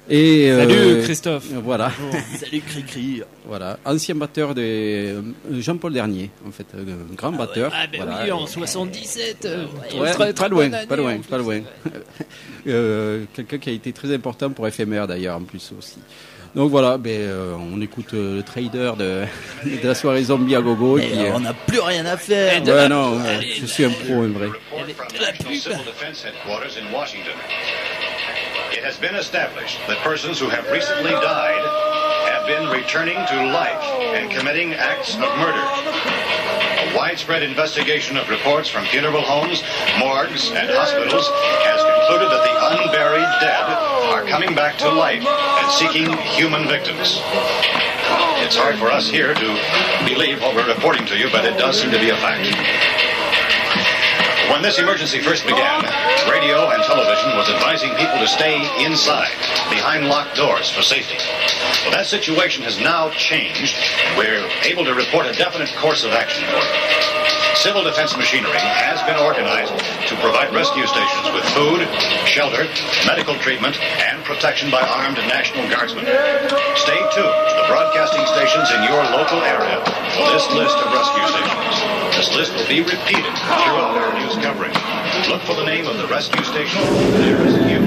Et, 0.09 0.49
euh, 0.49 0.59
Salut, 0.65 1.03
Christophe. 1.03 1.45
Voilà. 1.65 1.91
Salut 2.39 2.61
Cricri. 2.61 3.21
Voilà, 3.45 3.77
ancien 3.83 4.15
batteur 4.15 4.55
de 4.55 5.15
Jean-Paul 5.59 5.91
Dernier, 5.93 6.29
en 6.47 6.51
fait, 6.51 6.65
un 6.73 7.13
grand 7.15 7.33
batteur. 7.33 7.73
Ah 7.75 7.87
ben 7.91 8.03
Voilà. 8.03 8.23
oui, 8.23 8.31
en 8.31 8.47
77. 8.47 9.45
euh, 9.45 9.65
Ouais, 9.99 10.11
très, 10.11 10.31
très 10.31 10.47
loin, 10.47 10.69
pas 10.69 10.95
loin, 10.95 11.15
en 11.17 11.19
pas 11.19 11.37
loin. 11.37 11.59
Euh, 12.67 13.23
Quelqu'un 13.33 13.59
qui 13.59 13.69
a 13.69 13.71
été 13.71 13.93
très 13.93 14.13
important 14.13 14.49
pour 14.49 14.67
éphémère 14.67 15.07
d'ailleurs, 15.07 15.37
en 15.37 15.43
plus 15.43 15.71
aussi. 15.77 15.99
Donc 16.55 16.71
voilà, 16.71 16.97
ben, 16.97 17.11
euh, 17.21 17.55
on 17.55 17.79
écoute 17.81 18.13
euh, 18.13 18.37
le 18.37 18.43
trader 18.43 18.93
de, 18.97 19.23
de 19.65 19.87
la 19.87 19.95
soirée 19.95 20.23
zombie 20.23 20.55
à 20.55 20.61
gogo. 20.61 20.97
Et 20.97 21.07
qui, 21.07 21.25
euh, 21.25 21.31
on 21.35 21.39
n'a 21.41 21.53
plus 21.53 21.79
rien 21.79 22.05
à 22.05 22.17
faire. 22.17 22.63
ouais, 22.63 22.89
non, 22.89 23.19
euh, 23.19 23.41
je 23.59 23.65
suis 23.65 23.85
un 23.85 23.89
pro, 23.89 24.23
un 24.23 24.29
vrai. 24.29 24.49
National 24.77 25.55
Civil 25.55 25.77
Defense 25.85 26.25
Headquarters 26.25 26.77
in 26.77 26.91
Washington. 26.93 27.33
It 28.73 28.83
has 28.83 28.97
been 28.99 29.15
established 29.15 29.79
that 29.87 29.97
persons 30.03 30.39
who 30.39 30.49
have 30.49 30.69
recently 30.71 31.11
died 31.11 31.63
have 32.29 32.45
been 32.47 32.69
returning 32.69 33.17
to 33.27 33.35
life 33.51 33.83
and 34.15 34.29
committing 34.29 34.73
acts 34.73 35.15
of 35.15 35.29
murder. 35.39 35.63
A 36.91 36.95
widespread 36.95 37.43
investigation 37.43 38.17
of 38.17 38.29
reports 38.29 38.69
from 38.69 38.85
funeral 38.85 39.21
homes, 39.21 39.63
morgues, 39.99 40.51
and 40.51 40.69
hospitals 40.69 41.27
has 41.65 41.81
concluded 42.07 42.31
that 42.31 42.43
the 42.47 42.55
unburied 42.71 43.27
dead 43.43 43.67
are 44.07 44.23
coming 44.23 44.55
back 44.55 44.77
to 44.77 44.87
life 44.87 45.19
and 45.27 45.71
seeking 45.71 46.07
human 46.39 46.65
victims. 46.65 47.19
It's 48.39 48.55
hard 48.55 48.79
for 48.79 48.89
us 48.89 49.09
here 49.09 49.33
to 49.33 49.47
believe 50.07 50.39
what 50.39 50.55
we're 50.55 50.71
reporting 50.71 51.05
to 51.07 51.17
you, 51.17 51.27
but 51.31 51.43
it 51.43 51.59
does 51.59 51.81
seem 51.81 51.91
to 51.91 51.99
be 51.99 52.09
a 52.09 52.15
fact. 52.15 52.47
When 54.47 54.61
this 54.63 54.79
emergency 54.79 55.19
first 55.19 55.45
began, 55.45 55.83
radio 56.31 56.71
and 56.71 56.81
television 56.83 57.35
was 57.35 57.49
advising 57.51 57.91
people 57.99 58.23
to 58.23 58.27
stay 58.27 58.55
inside, 58.85 59.35
behind 59.67 60.07
locked 60.07 60.37
doors 60.37 60.71
for 60.71 60.81
safety. 60.81 61.19
Well, 61.83 61.91
that 61.91 62.07
situation 62.07 62.63
has 62.63 62.79
now 62.79 63.09
changed, 63.11 63.75
we're 64.15 64.47
able 64.63 64.85
to 64.85 64.95
report 64.95 65.27
a 65.27 65.33
definite 65.33 65.75
course 65.75 66.05
of 66.05 66.11
action 66.11 66.47
for 66.47 66.55
you. 66.55 67.06
Civil 67.57 67.83
defense 67.83 68.15
machinery 68.15 68.61
has 68.61 69.01
been 69.09 69.17
organized 69.17 69.73
to 70.05 70.13
provide 70.21 70.53
rescue 70.53 70.85
stations 70.85 71.25
with 71.33 71.41
food, 71.57 71.81
shelter, 72.29 72.69
medical 73.09 73.33
treatment, 73.41 73.81
and 73.81 74.21
protection 74.23 74.69
by 74.69 74.77
armed 74.85 75.17
National 75.25 75.65
Guardsmen. 75.65 76.05
Stay 76.77 77.01
tuned 77.17 77.33
to 77.49 77.53
the 77.57 77.65
broadcasting 77.65 78.21
stations 78.29 78.69
in 78.77 78.85
your 78.85 79.01
local 79.09 79.41
area 79.41 79.81
for 80.13 80.29
this 80.29 80.45
list 80.53 80.77
of 80.77 80.93
rescue 80.93 81.25
stations. 81.33 81.75
This 82.13 82.29
list 82.37 82.53
will 82.53 82.69
be 82.69 82.85
repeated 82.85 83.33
throughout 83.33 83.97
our 84.05 84.13
news 84.21 84.37
coverage. 84.37 84.77
Look 85.25 85.41
for 85.41 85.57
the 85.57 85.65
name 85.65 85.89
of 85.89 85.97
the 85.97 86.05
rescue 86.13 86.45
station 86.45 86.85
nearest 87.25 87.57
you 87.65 87.81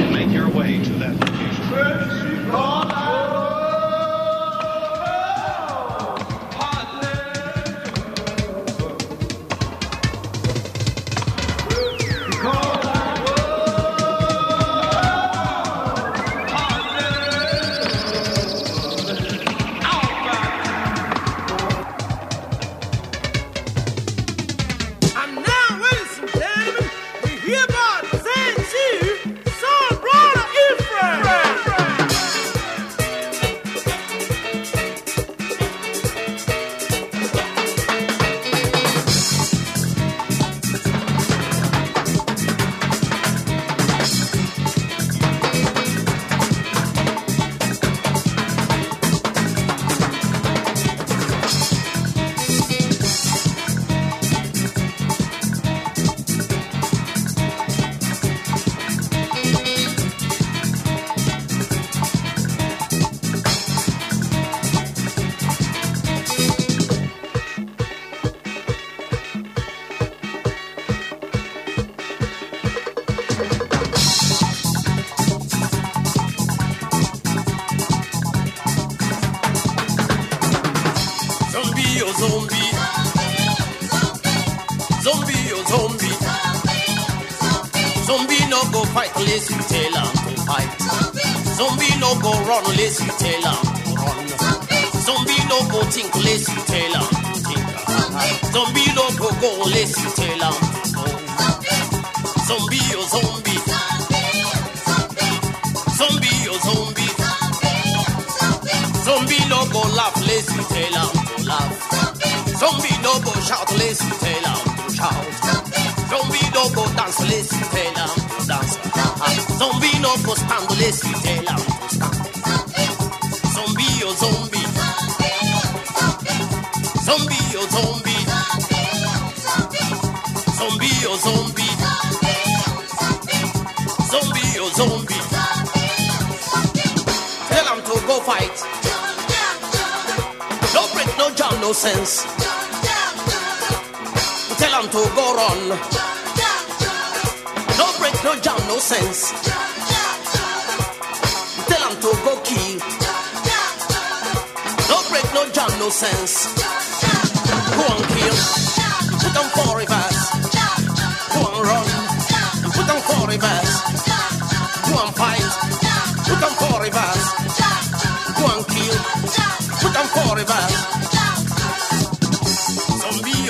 and 0.00 0.16
make 0.16 0.32
your 0.32 0.48
way 0.48 0.80
to 0.80 0.92
that 0.96 1.12
location. 1.20 2.79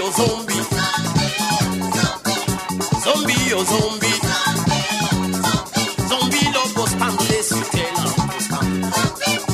Oh 0.02 0.10
zombie. 0.16 0.62
Zombie 3.04 3.52
oh 3.54 3.64
zombie. 3.72 4.16
Zombie 6.08 6.46
no 6.54 6.62
go 6.74 6.84
stand 6.86 7.16
unless 7.20 7.50
you 7.56 7.64
tell 7.74 8.08
stand. 8.40 8.70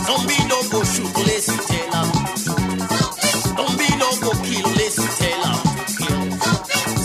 Zombie 0.07 0.43
no 0.51 0.59
go 0.71 0.81
shoot 0.85 1.17
unless 1.17 1.47
you 1.49 1.59
tell 1.69 1.95
shoot. 1.95 2.09
Zombie 3.57 3.93
no 4.01 4.09
go 4.23 4.31
kill 4.47 4.67
unless 4.71 4.97
you 4.99 5.11
tell 5.21 5.45
kill. 5.99 6.21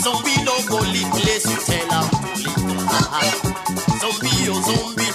Zombie 0.03 0.37
no 0.47 0.55
go 0.69 0.77
lick 0.93 1.11
unless 1.17 1.45
you 1.51 1.59
tell 1.69 1.93
lick. 2.37 2.57
Zombie 4.01 4.37
oh 4.51 4.59
zombie. 4.69 5.11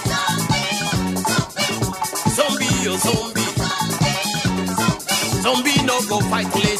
Zombie 2.37 2.75
oh 2.89 2.97
zombie. 3.05 3.45
Zombie 5.41 5.79
no 5.85 5.95
go 6.09 6.17
fight 6.29 6.49
unless 6.55 6.76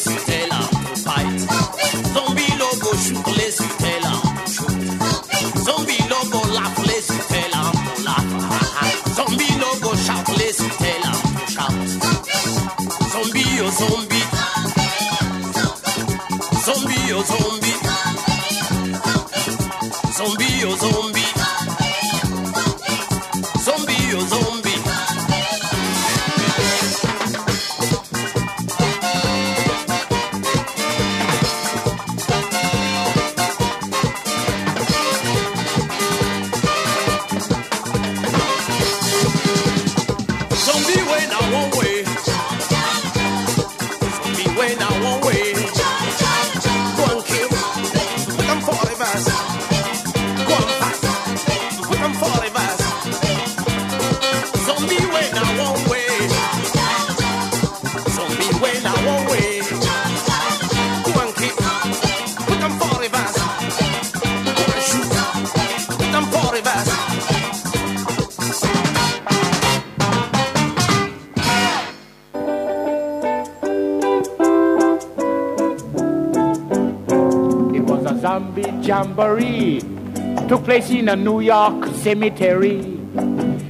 Place 80.78 80.92
in 80.92 81.10
a 81.10 81.16
New 81.16 81.40
York 81.40 81.88
cemetery. 82.04 82.78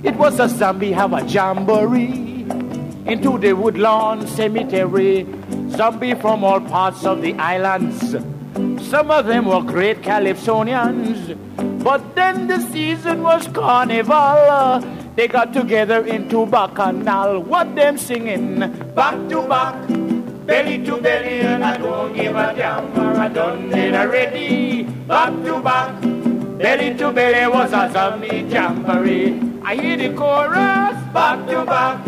It 0.03 0.13
was 0.17 0.41
a 0.41 0.49
zombie 0.49 0.91
have 0.91 1.13
a 1.13 1.23
jamboree. 1.23 2.43
Into 3.05 3.37
the 3.37 3.53
woodlawn 3.53 4.27
cemetery. 4.27 5.25
Zombie 5.69 6.15
from 6.15 6.43
all 6.43 6.59
parts 6.59 7.05
of 7.05 7.21
the 7.21 7.33
islands. 7.35 8.11
Some 8.89 9.09
of 9.09 9.25
them 9.25 9.45
were 9.45 9.61
great 9.61 10.01
Calypsonians. 10.01 11.37
But 11.81 12.13
then 12.13 12.47
the 12.47 12.59
season 12.73 13.23
was 13.23 13.47
carnival. 13.47 14.81
They 15.15 15.29
got 15.29 15.53
together 15.53 16.05
into 16.05 16.45
bacchanal. 16.45 17.39
What 17.39 17.73
them 17.73 17.97
singing? 17.97 18.59
Back 18.95 19.29
to 19.29 19.47
back 19.47 20.07
belly 20.47 20.83
to 20.85 20.97
belly, 20.97 21.41
and 21.41 21.63
I 21.63 21.77
don't 21.77 22.13
give 22.13 22.35
a 22.35 22.53
damn 22.55 22.91
for 22.93 23.19
I 23.19 23.27
done 23.27 23.73
it 23.73 23.93
already. 23.93 24.83
Back 24.83 25.33
to 25.43 25.59
back, 25.59 26.01
belly 26.57 26.97
to 26.97 27.11
belly 27.11 27.47
was 27.47 27.71
a 27.73 27.89
zombie 27.91 28.41
jamboree. 28.49 29.39
I 29.63 29.75
hear 29.75 29.97
the 29.97 30.13
chorus, 30.15 30.97
back 31.13 31.47
to 31.47 31.65
back, 31.65 32.03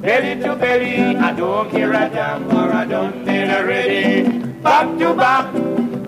belly 0.00 0.40
to 0.42 0.56
belly, 0.56 1.16
I 1.16 1.32
don't 1.32 1.70
care 1.70 1.90
a 1.92 2.08
damn 2.08 2.48
for 2.48 2.72
I 2.72 2.84
don't 2.84 3.24
done 3.24 3.34
it 3.34 3.50
already. 3.50 4.28
Back 4.62 4.98
to 4.98 5.14
back, 5.14 5.52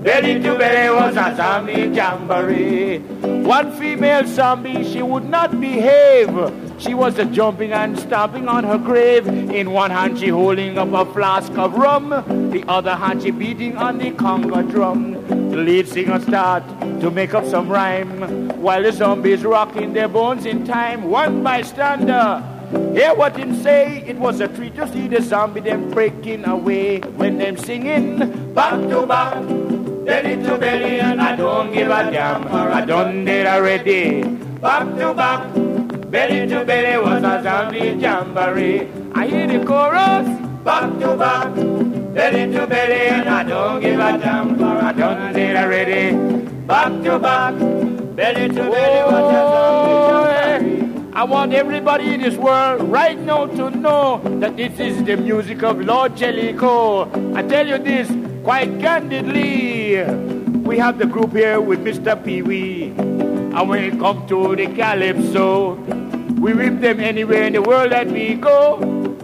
belly 0.02 0.40
to 0.40 0.56
belly 0.56 0.94
was 0.94 1.16
a 1.16 1.36
zombie 1.36 1.94
jamboree. 1.94 2.98
One 3.44 3.72
female 3.78 4.26
zombie, 4.26 4.84
she 4.84 5.02
would 5.02 5.28
not 5.28 5.60
behave. 5.60 6.30
She 6.78 6.94
was 6.94 7.18
a 7.18 7.26
jumping 7.26 7.72
and 7.72 7.98
stomping 7.98 8.48
on 8.48 8.64
her 8.64 8.78
grave. 8.78 9.26
In 9.28 9.72
one 9.72 9.90
hand 9.90 10.18
she 10.18 10.28
holding 10.28 10.78
up 10.78 10.92
a 10.92 11.12
flask 11.12 11.52
of 11.58 11.74
rum, 11.74 12.10
the 12.50 12.64
other 12.66 12.94
hand 12.94 13.22
she 13.22 13.30
beating 13.30 13.76
on 13.76 13.98
the 13.98 14.12
conga 14.12 14.68
drum. 14.70 15.12
The 15.50 15.56
lead 15.56 15.88
singer 15.88 16.20
start 16.20 16.66
to 17.00 17.10
make 17.10 17.34
up 17.34 17.44
some 17.44 17.68
rhyme, 17.68 18.48
while 18.60 18.82
the 18.82 18.92
zombies 18.92 19.44
rocking 19.44 19.92
their 19.92 20.08
bones 20.08 20.46
in 20.46 20.64
time. 20.64 21.10
One 21.10 21.42
bystander, 21.42 22.42
hear 22.94 23.14
what 23.14 23.36
him 23.36 23.62
say. 23.62 24.02
It 24.06 24.16
was 24.16 24.40
a 24.40 24.48
treat 24.48 24.76
to 24.76 24.88
see 24.90 25.08
the 25.08 25.20
zombie 25.20 25.60
them 25.60 25.90
breaking 25.90 26.46
away 26.46 27.00
when 27.00 27.36
them 27.36 27.58
singing 27.58 28.54
back 28.54 28.80
to 28.88 29.06
back 29.06 29.69
belly 30.04 30.42
to 30.42 30.58
belly, 30.58 31.00
and 31.00 31.20
I 31.20 31.36
don't 31.36 31.72
give 31.72 31.90
a 31.90 32.10
damn, 32.10 32.42
for 32.44 32.70
I 32.70 32.84
done 32.84 33.28
it 33.28 33.46
already. 33.46 34.22
Back 34.60 34.96
to 34.98 35.14
back, 35.14 35.54
belly 36.10 36.46
to 36.48 36.64
belly 36.64 37.02
was 37.02 37.22
a 37.22 37.42
zombie 37.42 38.00
jamboree. 38.00 38.88
I 39.14 39.26
hear 39.26 39.46
the 39.46 39.64
chorus, 39.64 40.28
back 40.64 40.98
to 41.00 41.16
back, 41.16 41.54
belly 42.14 42.52
to 42.52 42.66
belly, 42.66 43.08
and 43.08 43.28
I 43.28 43.42
don't 43.42 43.80
give 43.80 44.00
a 44.00 44.18
damn, 44.18 44.56
for 44.56 44.64
I 44.64 44.92
done 44.92 45.36
it 45.36 45.56
already. 45.56 46.16
Back 46.66 47.02
to 47.04 47.18
back, 47.18 47.58
belly 48.16 48.48
to 48.48 48.54
belly 48.54 49.02
was 49.12 49.34
a 49.34 49.42
zombie 49.52 49.92
jamboree. 50.08 51.10
I 51.12 51.24
want 51.24 51.52
everybody 51.52 52.14
in 52.14 52.20
this 52.22 52.36
world 52.36 52.82
right 52.82 53.18
now 53.18 53.46
to 53.46 53.70
know 53.70 54.20
that 54.38 54.56
this 54.56 54.78
is 54.78 55.02
the 55.04 55.16
music 55.16 55.62
of 55.62 55.80
Lord 55.80 56.16
Jellicoe. 56.16 57.10
I 57.34 57.42
tell 57.42 57.66
you 57.66 57.78
this 57.78 58.08
quite 58.44 58.80
candidly. 58.80 60.02
We 60.62 60.78
have 60.78 60.98
the 60.98 61.06
group 61.06 61.32
here 61.32 61.60
with 61.60 61.80
Mr. 61.80 62.22
Pee 62.24 62.42
Wee. 62.42 62.92
And 62.96 63.68
when 63.68 63.84
it 63.84 63.98
comes 63.98 64.28
to 64.28 64.56
the 64.56 64.66
calypso, 64.66 65.74
we 66.40 66.52
rip 66.52 66.80
them 66.80 67.00
anywhere 67.00 67.44
in 67.44 67.52
the 67.54 67.62
world 67.62 67.92
that 67.92 68.06
we 68.06 68.34
go. 68.34 68.78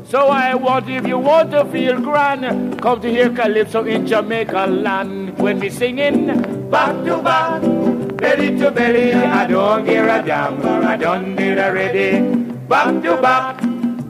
So 0.09 0.29
I 0.29 0.55
want, 0.55 0.89
if 0.89 1.07
you 1.07 1.19
want 1.19 1.51
to 1.53 1.64
feel 1.67 2.01
grand, 2.01 2.81
come 2.81 3.01
to 3.01 3.11
hear 3.11 3.31
calypso 3.31 3.85
in 3.85 4.07
Jamaica 4.07 4.67
land. 4.67 5.39
When 5.39 5.59
we 5.59 5.71
singing 5.71 6.71
back 6.71 6.95
to 7.05 7.23
back, 7.23 7.62
belly 8.17 8.57
to 8.59 8.71
belly, 8.71 9.12
I 9.14 9.47
don't 9.47 9.85
give 9.85 10.05
a 10.05 10.23
damn, 10.23 10.85
I 10.85 10.97
done 10.97 11.39
it 11.39 11.59
already. 11.59 12.21
Back 12.69 13.03
to 13.03 13.17
back, 13.21 13.61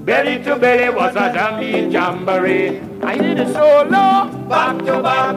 Belly 0.06 0.40
to 0.44 0.54
belly 0.54 0.88
was 0.88 1.16
a 1.16 1.32
zombie 1.34 1.90
jamboree. 1.90 2.80
I 3.02 3.18
did 3.18 3.40
a 3.40 3.52
solo, 3.52 4.30
back 4.48 4.78
to 4.84 5.02
back, 5.02 5.34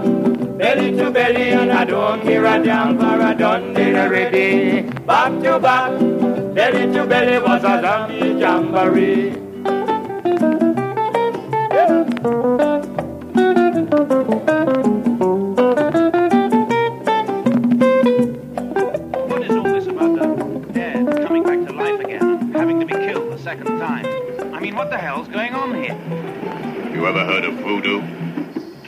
belly 0.59 0.91
to 0.95 1.09
belly, 1.09 1.49
and 1.53 1.71
I 1.71 1.85
don't 1.85 2.21
hear 2.21 2.45
a 2.45 2.63
damn 2.63 2.99
for 2.99 3.05
I 3.05 3.33
done 3.33 3.73
did 3.73 3.95
already. 3.95 4.81
Back 5.07 5.41
to 5.41 5.59
back, 5.59 5.99
belly 6.53 6.93
to 6.93 7.07
belly 7.07 7.39
was 7.39 7.63
a 7.63 7.81
zombie 7.81 8.39
jamboree. 8.39 9.33
Yeah. 11.71 12.58
heard 27.29 27.45
of 27.45 27.53
voodoo? 27.57 28.01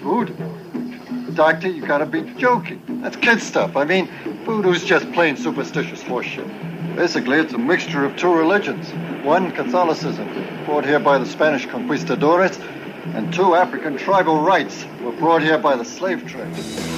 Voodoo? 0.01 1.33
Doctor, 1.35 1.69
you 1.69 1.85
gotta 1.85 2.07
be 2.07 2.23
joking. 2.39 2.81
That's 3.03 3.15
kid 3.15 3.39
stuff. 3.39 3.77
I 3.77 3.85
mean, 3.85 4.09
voodoo's 4.45 4.83
just 4.83 5.11
plain 5.11 5.37
superstitious 5.37 6.01
horseshit. 6.01 6.95
Basically, 6.95 7.37
it's 7.37 7.53
a 7.53 7.59
mixture 7.59 8.03
of 8.03 8.15
two 8.15 8.33
religions. 8.33 8.89
One, 9.23 9.51
Catholicism, 9.51 10.27
brought 10.65 10.85
here 10.85 10.99
by 10.99 11.19
the 11.19 11.25
Spanish 11.25 11.67
conquistadores, 11.67 12.57
and 13.13 13.31
two, 13.31 13.53
African 13.53 13.95
tribal 13.95 14.41
rites, 14.41 14.85
were 15.03 15.11
brought 15.11 15.43
here 15.43 15.59
by 15.59 15.75
the 15.75 15.85
slave 15.85 16.25
trade. 16.25 16.90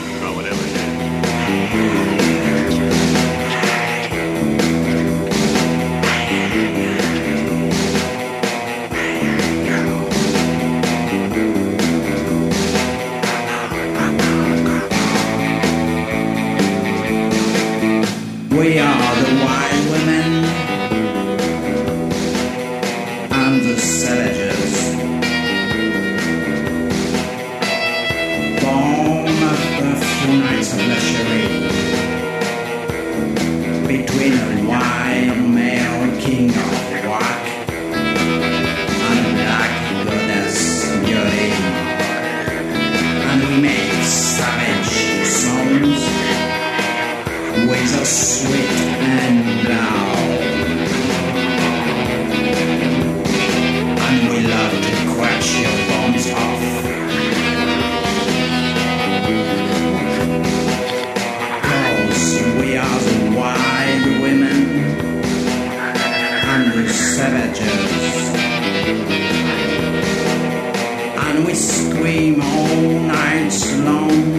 dream 72.13 72.41
all 72.41 72.99
night 73.07 73.65
long. 73.85 74.32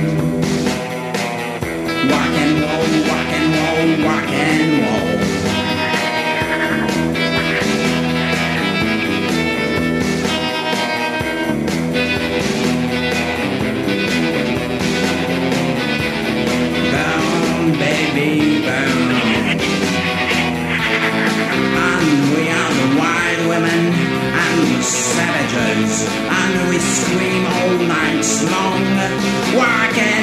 why 29.57 29.89
I 29.89 29.93
can't 29.93 30.14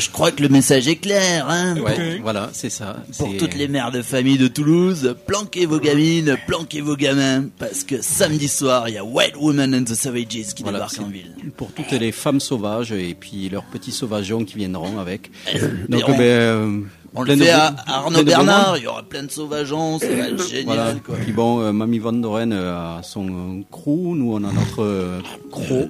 je 0.00 0.10
crois 0.10 0.32
que 0.32 0.42
le 0.42 0.48
message 0.48 0.88
est 0.88 0.96
clair, 0.96 1.46
hein. 1.48 1.76
Ouais, 1.78 2.18
voilà, 2.22 2.50
c'est 2.52 2.70
ça. 2.70 2.96
Pour 3.18 3.36
toutes 3.36 3.54
les 3.54 3.68
mères 3.68 3.92
de 3.92 4.02
famille 4.02 4.38
de 4.38 4.48
Toulouse, 4.48 5.14
planquez 5.26 5.66
vos 5.66 5.78
gamines, 5.78 6.36
planquez 6.46 6.80
vos 6.80 6.96
gamins, 6.96 7.44
parce 7.58 7.84
que 7.84 8.00
samedi 8.02 8.48
soir, 8.48 8.88
il 8.88 8.94
y 8.94 8.98
a 8.98 9.04
White 9.04 9.36
Woman 9.38 9.74
and 9.74 9.84
the 9.84 9.94
Savages 9.94 10.54
qui 10.54 10.62
Voilà, 10.62 10.78
débarquent 10.78 11.00
en 11.00 11.08
ville. 11.10 11.34
Pour 11.56 11.70
toutes 11.72 11.92
les 11.92 12.12
femmes 12.12 12.40
sauvages 12.40 12.92
et 12.92 13.14
puis 13.18 13.48
leurs 13.48 13.64
petits 13.64 13.92
sauvageons 13.92 14.44
qui 14.44 14.56
viendront 14.56 14.98
avec. 14.98 15.30
Donc, 15.88 16.02
on- 16.08 16.12
ben, 16.12 16.20
euh, 16.22 16.80
On 17.14 17.24
plein 17.24 17.34
le 17.34 17.44
fait 17.44 17.50
à 17.50 17.74
Arnaud 17.88 18.22
Bernard, 18.22 18.76
il 18.78 18.84
y 18.84 18.86
aura 18.86 19.02
plein 19.02 19.24
de 19.24 19.30
sauvageons, 19.32 19.98
ça 19.98 20.06
va 20.06 20.28
être 20.28 20.48
génial, 20.48 20.64
Voilà. 20.64 20.94
quoi. 21.04 21.16
Puis 21.16 21.32
bon, 21.32 21.60
euh, 21.60 21.72
Mamie 21.72 21.98
Van 21.98 22.12
Doren 22.12 22.52
euh, 22.52 22.98
a 22.98 23.02
son 23.02 23.26
euh, 23.28 23.62
crew, 23.70 24.14
nous 24.14 24.32
on 24.34 24.44
a 24.44 24.52
notre 24.52 24.82
euh, 24.84 25.20
croc. 25.50 25.88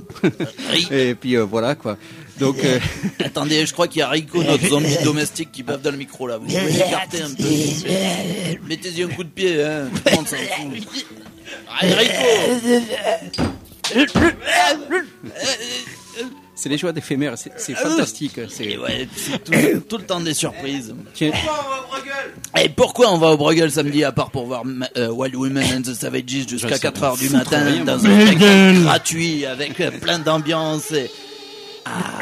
et 0.91 1.14
puis 1.14 1.37
euh, 1.37 1.45
voilà 1.45 1.75
quoi. 1.75 1.99
Donc 2.39 2.64
euh, 2.64 2.79
Attendez, 3.25 3.66
je 3.66 3.73
crois 3.75 3.87
qu'il 3.87 3.99
y 3.99 4.03
a 4.03 4.09
Rico, 4.09 4.43
notre 4.43 4.66
zombie 4.68 4.97
domestique, 5.05 5.53
qui 5.53 5.62
bave 5.62 5.83
dans 5.83 5.91
le 5.91 5.99
micro 5.99 6.27
là. 6.27 6.39
Vous 6.39 6.47
pouvez 6.47 6.61
l'écarter 6.73 7.21
un 7.21 7.35
peu. 7.35 7.45
Mettez-y 8.66 9.03
un 9.03 9.09
coup 9.09 9.25
de 9.25 9.29
pied, 9.29 9.62
hein. 9.62 9.89
Tout 9.95 10.01
le 10.07 10.16
monde 10.16 10.27
s'en 10.27 10.37
fout. 10.37 11.05
Allez, 11.81 11.95
Rico 11.95 12.81
c'est 16.61 16.69
les 16.69 16.77
joies 16.79 16.93
d'éphémère, 16.93 17.39
c'est 17.39 17.53
c'est 17.57 17.75
fantastique. 17.75 18.39
C'est 18.51 18.65
Et 18.65 18.79
ouais, 18.79 19.09
c'est 19.17 19.43
tout, 19.43 19.53
tout 19.89 19.97
le 19.99 20.05
temps 20.05 20.21
des 20.21 20.35
surprises. 20.35 20.95
Tiens. 21.15 21.31
Et 22.63 22.69
pourquoi 22.69 23.13
on 23.13 23.19
va 23.19 23.29
au 23.29 23.37
Bruegel 23.39 23.71
samedi 23.71 24.05
à 24.05 24.13
part 24.13 24.31
pour 24.31 24.45
voir 24.47 24.63
euh, 24.99 25.09
Wild 25.09 25.35
Women 25.37 25.65
and 25.79 25.83
the 25.83 25.95
Savages 25.95 26.47
jusqu'à 26.49 26.69
Je 26.69 26.75
sais 26.75 26.81
4 26.81 27.01
pas. 27.01 27.07
heures 27.09 27.17
du 27.17 27.29
Foutre 27.29 27.39
matin 27.51 27.65
rien, 27.65 27.85
dans 27.85 27.95
un 27.95 27.99
spectacle 27.99 28.37
Bruegel. 28.39 28.83
gratuit 28.83 29.47
avec 29.47 29.81
euh, 29.81 29.91
plein 29.91 30.19
d'ambiance 30.19 30.91
et... 30.93 31.11
Ah, 31.87 32.21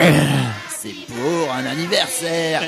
c'est 0.80 0.94
pour 1.08 1.52
un 1.52 1.66
anniversaire 1.66 2.62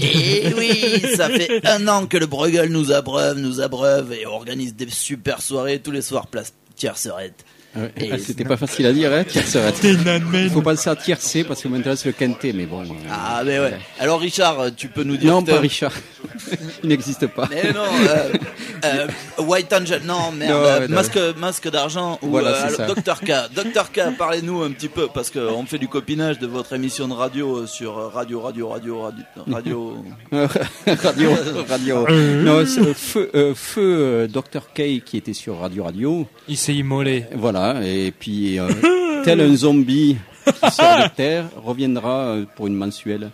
Et 0.00 0.52
oui, 0.56 1.02
ça 1.16 1.28
fait 1.28 1.60
un 1.66 1.86
an 1.88 2.06
que 2.06 2.16
le 2.16 2.26
Bruegel 2.26 2.70
nous 2.70 2.92
abreuve, 2.92 3.38
nous 3.38 3.60
abreuve 3.60 4.12
et 4.12 4.26
organise 4.26 4.74
des 4.74 4.88
super 4.90 5.42
soirées 5.42 5.80
tous 5.80 5.90
les 5.90 6.02
soirs 6.02 6.26
place 6.26 6.52
Tiercerette. 6.76 7.44
Ouais, 7.76 7.92
Et- 8.00 8.12
ah, 8.12 8.16
C'était 8.18 8.44
pas 8.44 8.56
facile 8.56 8.86
à 8.86 8.92
dire, 8.92 9.12
hein, 9.12 9.24
tiercérette. 9.24 9.76
Il 9.84 10.50
faut 10.50 10.62
penser 10.62 10.88
à 10.90 10.96
tiercé 10.96 11.44
parce 11.44 11.62
que 11.62 11.68
maintenant 11.68 11.94
c'est 11.96 12.08
le 12.08 12.12
quintet, 12.14 12.52
mais 12.54 12.64
bon. 12.66 12.82
euh, 12.82 12.86
Ah 13.10 13.42
mais 13.44 13.58
ouais. 13.60 13.74
Alors 14.00 14.20
Richard, 14.20 14.74
tu 14.76 14.88
peux 14.88 15.02
nous 15.04 15.16
dire 15.16 15.32
Non, 15.32 15.42
pas 15.42 15.60
Richard. 15.60 15.92
Il 16.82 16.88
n'existe 16.88 17.26
pas. 17.28 17.48
Mais 17.50 17.72
non, 17.72 17.82
euh, 18.08 18.32
euh, 18.84 19.06
White 19.42 19.72
Angel, 19.72 20.00
non, 20.04 20.32
merde, 20.32 20.50
Non, 20.52 20.62
ouais, 20.62 20.88
non. 20.88 20.94
masque, 20.94 21.18
masque 21.38 21.70
d'argent 21.70 22.18
ou 22.22 22.28
Voilà, 22.30 22.68
euh. 22.80 22.86
Dr 22.94 23.20
K. 23.20 23.32
Dr 23.54 23.92
K, 23.92 24.16
parlez-nous 24.16 24.62
un 24.62 24.70
petit 24.70 24.88
peu 24.88 25.08
parce 25.12 25.30
qu'on 25.30 25.64
fait 25.66 25.78
du 25.78 25.88
copinage 25.88 26.38
de 26.38 26.46
votre 26.46 26.72
émission 26.72 27.06
de 27.06 27.12
radio 27.14 27.66
sur 27.66 27.94
radio, 28.12 28.40
radio, 28.40 28.68
radio, 28.68 29.00
radio, 29.02 29.24
radio. 29.50 30.04
radio, 30.86 31.30
radio. 31.68 32.06
Non, 32.08 32.64
c'est, 32.66 32.80
euh, 32.80 32.94
feu, 32.94 33.30
euh, 33.34 33.54
feu 33.54 33.96
euh, 34.00 34.26
Dr. 34.26 34.72
K 34.74 35.02
qui 35.04 35.16
était 35.16 35.32
sur 35.34 35.58
Radio 35.60 35.84
Radio. 35.84 36.26
Il 36.48 36.56
s'est 36.56 36.74
immolé. 36.74 37.24
Voilà, 37.34 37.57
et 37.82 38.12
puis 38.12 38.58
euh, 38.58 38.68
tel 39.24 39.40
un 39.40 39.56
zombie 39.56 40.16
qui 40.52 40.70
sort 40.74 41.02
de 41.04 41.14
terre 41.14 41.44
reviendra 41.56 42.28
euh, 42.28 42.44
pour 42.56 42.66
une 42.66 42.74
mensuelle 42.74 43.30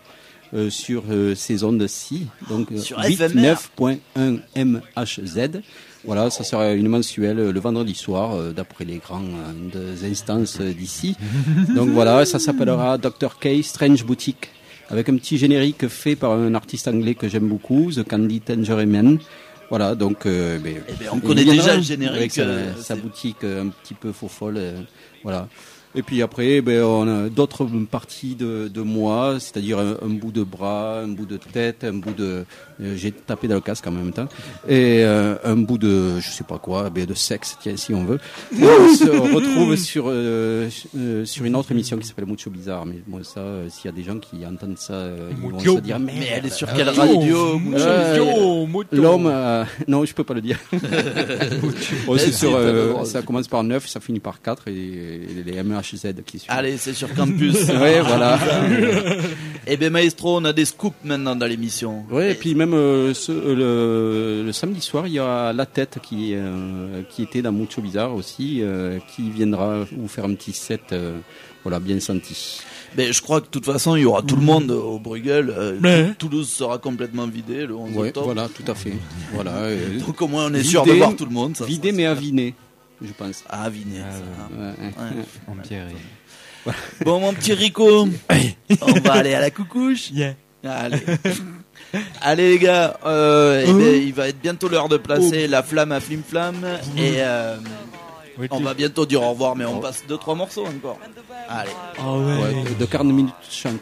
euh, 0.55 0.71
sur 0.71 1.03
ces 1.35 1.65
ondes-ci, 1.65 2.29
donc 2.49 2.71
euh, 2.71 2.79
Sur 2.79 3.03
FMR. 3.03 3.55
89.1 3.79 4.39
MHZ. 4.57 5.63
Voilà, 6.05 6.31
ça 6.31 6.45
sera 6.45 6.73
une 6.73 6.89
mensuelle 6.89 7.51
le 7.51 7.61
vendredi 7.61 7.95
soir, 7.95 8.37
d'après 8.53 8.85
les 8.85 8.99
grandes 8.99 9.33
instances 10.05 10.61
d'ici. 10.61 11.17
Donc 11.75 11.89
voilà, 11.89 12.27
ça 12.27 12.39
s'appellera 12.39 12.99
Dr. 12.99 13.39
K 13.41 13.63
Strange 13.63 14.05
Boutique, 14.05 14.51
avec 14.91 15.09
un 15.09 15.17
petit 15.17 15.39
générique 15.39 15.89
fait 15.89 16.15
par 16.15 16.33
un 16.33 16.55
artiste 16.55 16.89
anglais 16.89 17.15
que 17.15 17.27
j'aime 17.27 17.49
beaucoup, 17.49 17.91
The 17.91 18.07
Candy 18.07 18.43
Tangerine. 18.43 19.19
Voilà, 19.71 19.95
donc 19.95 20.27
euh, 20.27 20.59
ben, 20.59 20.83
ben, 20.99 21.09
on 21.13 21.21
connaît 21.21 21.45
déjà 21.45 21.77
le 21.77 21.83
générique, 21.83 22.17
avec 22.17 22.33
sa, 22.33 22.43
euh, 22.43 22.75
sa 22.77 22.97
boutique 22.97 23.45
euh, 23.45 23.65
un 23.65 23.69
petit 23.69 23.95
peu 23.95 24.13
faux 24.13 24.29
folle, 24.29 24.57
euh, 24.59 24.81
voilà. 25.23 25.49
Et 25.97 26.03
puis 26.03 26.23
après, 26.23 26.61
ben, 26.61 26.83
on 26.83 27.07
a 27.09 27.29
d'autres 27.29 27.67
parties 27.91 28.35
de, 28.35 28.69
de 28.69 28.81
moi, 28.81 29.37
c'est-à-dire 29.39 29.79
un, 29.79 29.97
un 30.03 30.09
bout 30.09 30.33
de 30.33 30.43
bras, 30.43 31.01
un 31.01 31.09
bout 31.09 31.27
de 31.27 31.37
tête, 31.37 31.85
un 31.85 31.95
bout 31.95 32.15
de, 32.15 32.45
j'ai 32.81 33.13
tapé 33.13 33.47
dans 33.49 33.55
le 33.55 33.61
casque 33.61 33.87
en 33.87 33.93
même 33.93 34.13
temps, 34.13 34.29
et 34.69 35.05
euh, 35.05 35.37
un 35.45 35.57
bout 35.57 35.79
de, 35.79 36.19
je 36.21 36.29
sais 36.31 36.45
pas 36.45 36.59
quoi, 36.59 36.91
de 36.91 37.15
sexe, 37.15 37.57
tiens, 37.61 37.77
si 37.77 37.93
on 37.95 38.05
veut. 38.05 38.19
Et 38.53 38.63
on 38.65 38.95
se 38.95 39.05
retrouve 39.11 39.77
sur 39.85 40.05
euh, 40.09 40.69
euh, 40.97 41.25
sur 41.25 41.45
une 41.45 41.57
autre 41.57 41.71
émission 41.73 41.97
qui 41.99 42.07
s'appelle 42.07 42.27
Mucho 42.27 42.51
Bizarre, 42.51 42.87
mais 42.87 42.97
bon 43.07 43.23
ça, 43.23 43.41
euh, 43.41 43.69
s'il 43.69 43.87
y 43.87 43.89
a 43.89 43.97
des 43.97 44.03
gens 44.03 44.19
qui 44.19 44.45
entendent 44.47 44.79
ça, 44.79 44.95
euh, 44.95 45.31
ils 45.33 45.37
vont 45.37 45.57
Mucho. 45.57 45.77
se 45.77 45.81
dire 45.81 45.99
Mais 45.99 46.13
elle 46.33 46.47
est 46.47 46.51
sur 46.55 46.73
quelle 46.73 46.89
euh, 46.89 46.93
radio, 46.93 47.59
Mucho 47.59 47.79
euh, 47.85 48.67
Mucho. 48.67 48.87
L'homme, 48.93 49.27
euh, 49.27 49.65
non, 49.89 50.05
je 50.05 50.15
peux 50.15 50.25
pas 50.25 50.35
le 50.35 50.41
dire. 50.41 50.59
Oh, 52.07 52.19
sur, 52.19 52.55
euh, 52.55 53.05
ça 53.05 53.23
commence 53.23 53.49
par 53.49 53.63
9, 53.65 53.87
ça 53.87 54.01
finit 54.01 54.21
par 54.21 54.41
4 54.41 54.69
et, 54.69 54.73
et 54.73 55.43
les 55.45 55.63
MHZ 55.63 56.15
qui 56.27 56.39
suivent. 56.39 56.51
Allez, 56.51 56.77
c'est 56.77 56.93
sur 56.93 57.13
Campus. 57.15 57.69
ouais, 57.69 58.01
voilà. 58.01 58.39
Eh 59.67 59.77
ben 59.77 59.91
maestro, 59.91 60.37
on 60.39 60.45
a 60.45 60.53
des 60.53 60.65
scoops 60.65 60.97
maintenant 61.05 61.35
dans 61.37 61.47
l'émission. 61.47 62.05
Ouais, 62.11 62.33
et 62.33 62.35
puis 62.35 62.55
même 62.55 62.64
euh, 62.73 63.13
ce- 63.13 63.33
euh, 63.33 63.55
le, 64.41 64.47
le 64.47 64.53
samedi 64.53 64.81
soir, 64.81 65.07
il 65.07 65.13
y 65.15 65.19
a 65.19 65.53
la 65.53 65.67
tête 65.67 65.99
qui 66.03 66.31
euh, 66.35 67.03
qui 67.11 67.23
était 67.23 67.43
dans 67.43 67.53
Mucho 67.53 67.83
Bizarre 67.83 68.15
aussi, 68.15 68.61
euh, 68.63 68.99
qui 69.15 69.29
viendra 69.31 69.85
vous 69.97 70.09
faire 70.09 70.25
un 70.25 70.35
petit 70.35 70.53
set, 70.53 70.81
euh, 70.93 71.19
voilà, 71.63 71.81
bien 71.81 72.01
senti. 72.01 72.61
Ben, 72.97 73.13
je 73.13 73.21
crois 73.21 73.41
que 73.41 73.47
de 73.47 73.51
toute 73.51 73.65
façon, 73.67 73.97
il 73.97 74.03
y 74.03 74.05
aura 74.05 74.23
tout 74.23 74.37
le 74.37 74.43
monde 74.43 74.71
au 74.71 74.99
Bruegel. 75.01 75.51
euh, 75.51 76.11
Toulouse 76.17 76.49
sera 76.49 76.79
complètement 76.79 77.27
vidé 77.27 77.67
le 77.67 77.75
11 77.75 77.97
Ouais, 77.97 78.09
octobre. 78.09 78.27
voilà, 78.27 78.49
tout 78.49 78.71
à 78.71 78.75
fait. 78.75 78.93
Voilà. 79.33 79.51
euh, 79.57 79.99
Donc 79.99 80.23
au 80.23 80.29
moins, 80.29 80.47
on 80.51 80.55
est 80.55 80.63
sûr 80.63 80.85
de 80.85 80.91
vidé- 80.93 80.99
voir 80.99 81.17
tout 81.17 81.25
le 81.27 81.33
monde. 81.33 81.57
Ça, 81.57 81.65
vidé 81.65 81.91
mais 81.93 82.07
aviné, 82.07 82.55
je 83.03 83.13
pense. 83.13 83.43
Ah, 83.51 83.65
aviné. 83.65 83.99
Ouais, 83.99 84.67
ouais. 84.67 85.25
En 85.49 85.57
pierre. 85.61 85.87
Bon, 87.05 87.21
mon 87.21 87.35
petit 87.35 87.53
Rico, 87.53 88.09
on 88.81 88.93
va 89.05 89.13
aller 89.15 89.35
à 89.35 89.41
la 89.41 89.51
coucouche. 89.51 90.11
Allez. 90.63 90.97
Allez 92.21 92.51
les 92.51 92.59
gars, 92.59 92.99
euh, 93.05 93.65
eh 93.67 93.73
ben, 93.73 94.03
il 94.03 94.13
va 94.13 94.29
être 94.29 94.41
bientôt 94.41 94.69
l'heure 94.69 94.89
de 94.89 94.97
placer 94.97 95.47
la 95.47 95.63
flamme 95.63 95.93
à 95.93 96.01
Flim 96.01 96.23
Flam 96.27 96.57
et 96.97 97.17
euh, 97.19 97.57
on 98.51 98.61
va 98.61 98.75
bientôt 98.75 99.07
dire 99.07 99.23
au 99.23 99.31
revoir, 99.31 99.57
mais 99.57 99.65
on 99.65 99.81
passe 99.81 100.05
deux 100.09 100.17
trois 100.19 100.35
morceaux 100.35 100.67
encore. 100.67 100.99
Allez. 101.49 101.71
Ouais, 102.01 102.75
de 102.79 102.85
40 102.85 103.09
minutes 103.09 103.35
chaque. 103.49 103.75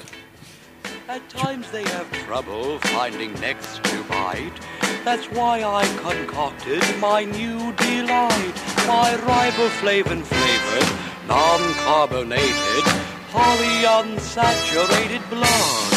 At 1.08 1.20
times 1.28 1.66
they 1.72 1.84
have 1.84 2.06
trouble 2.26 2.78
finding 2.84 3.32
necks 3.40 3.78
to 3.82 4.02
bite. 4.08 4.58
That's 5.04 5.26
why 5.32 5.62
I 5.62 5.84
concocted 6.00 6.82
my 7.00 7.24
new 7.24 7.72
delight. 7.76 8.54
My 8.86 9.12
riboflavin 9.26 10.22
flavored, 10.24 10.88
non-carbonated, 11.28 12.84
polyunsaturated 13.30 15.28
blood. 15.28 15.91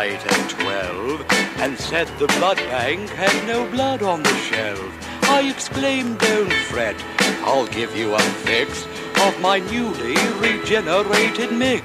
Night 0.00 0.24
at 0.32 0.48
twelve 0.48 1.18
and 1.62 1.78
said 1.78 2.08
the 2.18 2.26
blood 2.38 2.56
bank 2.72 3.06
had 3.10 3.36
no 3.46 3.68
blood 3.70 4.02
on 4.02 4.22
the 4.22 4.36
shelf. 4.48 4.90
I 5.36 5.40
exclaimed, 5.54 6.18
don't 6.18 6.52
fret, 6.70 6.96
I'll 7.44 7.66
give 7.66 7.94
you 7.94 8.14
a 8.14 8.20
fix 8.48 8.86
of 9.26 9.38
my 9.42 9.58
newly 9.58 10.16
regenerated 10.44 11.52
mix. 11.52 11.84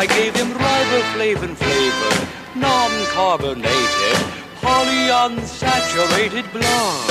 I 0.00 0.06
gave 0.16 0.32
him 0.36 0.50
riboflavin 0.64 1.54
flavored, 1.64 2.20
non-carbonated, 2.54 4.18
polyunsaturated 4.62 6.46
blood. 6.56 7.08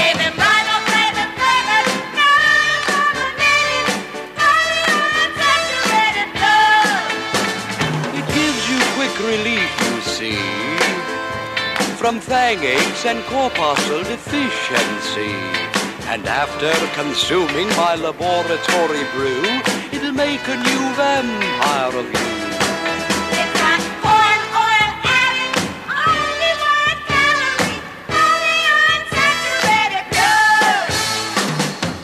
Gave 0.00 0.18
him 0.26 0.32
riboflavin 0.32 0.67
from 11.98 12.20
fang 12.20 12.58
eggs 12.58 13.04
and 13.06 13.18
corpuscle 13.24 14.04
deficiency. 14.04 15.34
And 16.06 16.24
after 16.28 16.72
consuming 16.94 17.66
my 17.70 17.96
laboratory 17.96 19.02
brew, 19.14 19.42
it'll 19.90 20.12
make 20.12 20.46
a 20.46 20.56
new 20.68 20.82
vampire 20.94 21.98
of 21.98 22.06
you. 22.06 22.28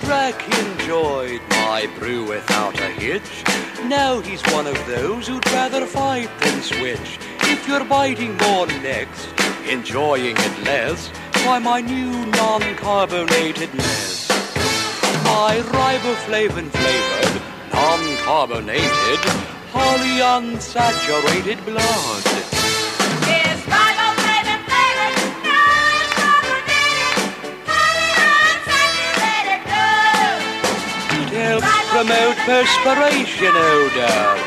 Drac 0.05 0.43
enjoyed 0.59 1.41
my 1.51 1.89
brew 2.01 2.27
without 2.29 2.77
a 2.81 2.89
hitch. 2.89 3.45
Now 3.85 4.19
he's 4.21 4.43
one 4.53 4.67
of 4.67 4.87
those 4.89 5.29
who'd 5.29 5.47
rather 5.53 5.87
fight 5.87 6.31
than 6.41 6.63
switch. 6.63 7.21
If 7.43 7.69
you're 7.69 7.85
biting 7.85 8.37
more 8.39 8.67
next, 8.67 9.44
enjoying 9.69 10.37
it 10.37 10.65
less, 10.65 11.11
try 11.33 11.59
my 11.59 11.81
new 11.81 12.27
non-carbonated 12.27 13.73
mess. 13.75 14.29
My 15.25 15.63
riboflavin 15.73 16.71
flavored, 16.71 17.43
non-carbonated, 17.73 19.21
polyunsaturated 19.73 21.65
blood. 21.65 22.25
It's 23.27 23.63
riboflavin 23.67 24.61
flavored, 24.69 25.17
non-carbonated, 25.49 27.17
polyunsaturated 27.69 29.61
blood. 29.69 30.41
It 31.21 31.29
helps 31.35 31.75
promote 31.91 32.37
perspiration 32.47 33.55
odor. 33.57 34.44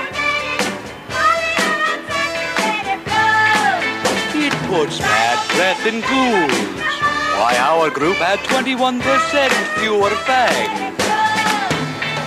Puts 4.68 4.99
bad 4.99 5.39
breath 5.55 5.86
in 5.88 6.01
ghouls. 6.01 6.51
Why, 7.39 7.55
our 7.57 7.89
group 7.89 8.18
had 8.18 8.39
21% 8.39 8.99
fewer 9.80 10.09
fangs. 10.28 10.95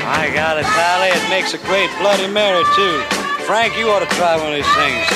I 0.07 0.31
got 0.35 0.57
it, 0.57 0.65
Tally. 0.65 1.09
It 1.09 1.29
makes 1.29 1.53
a 1.53 1.59
great 1.59 1.91
Bloody 1.99 2.27
Mary, 2.29 2.65
too. 2.75 3.03
Frank, 3.45 3.77
you 3.79 3.91
ought 3.91 4.01
to 4.01 4.07
try 4.17 4.37
one 4.37 4.49
of 4.49 4.55
these 4.55 4.75
things. 4.75 5.07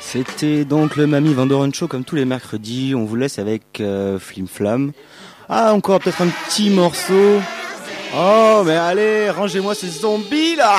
C'était 0.00 0.64
donc 0.64 0.96
le 0.96 1.06
Mamie 1.06 1.34
Vandoren 1.34 1.72
Show 1.72 1.86
comme 1.88 2.04
tous 2.04 2.16
les 2.16 2.24
mercredis. 2.24 2.94
On 2.96 3.04
vous 3.04 3.16
laisse 3.16 3.38
avec 3.38 3.80
euh, 3.80 4.18
Flim 4.18 4.46
Flam. 4.48 4.92
Ah, 5.48 5.72
encore 5.72 6.00
peut-être 6.00 6.22
un 6.22 6.28
petit 6.28 6.70
morceau. 6.70 7.40
Oh, 8.12 8.62
mais 8.64 8.76
allez, 8.76 9.30
rangez-moi 9.30 9.74
ces 9.74 9.88
zombies 9.88 10.56
là. 10.56 10.78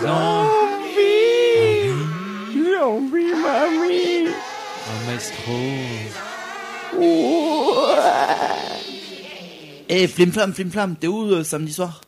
Zombie 0.00 1.90
Zombie, 2.54 3.34
mamie. 3.34 4.28
Un 4.86 5.06
maestro. 5.06 5.58
Eh, 9.88 10.06
Flim 10.06 10.32
Flam, 10.32 10.52
Flim 10.52 10.70
Flam, 10.70 10.94
t'es 10.96 11.08
où 11.08 11.32
euh, 11.32 11.42
samedi 11.42 11.72
soir? 11.72 12.00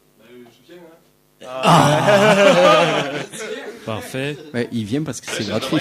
Parfait. 3.90 4.36
Mais 4.54 4.68
il 4.70 4.84
vient 4.84 5.02
parce 5.02 5.20
que 5.20 5.30
c'est 5.30 5.48
gratuit. 5.48 5.76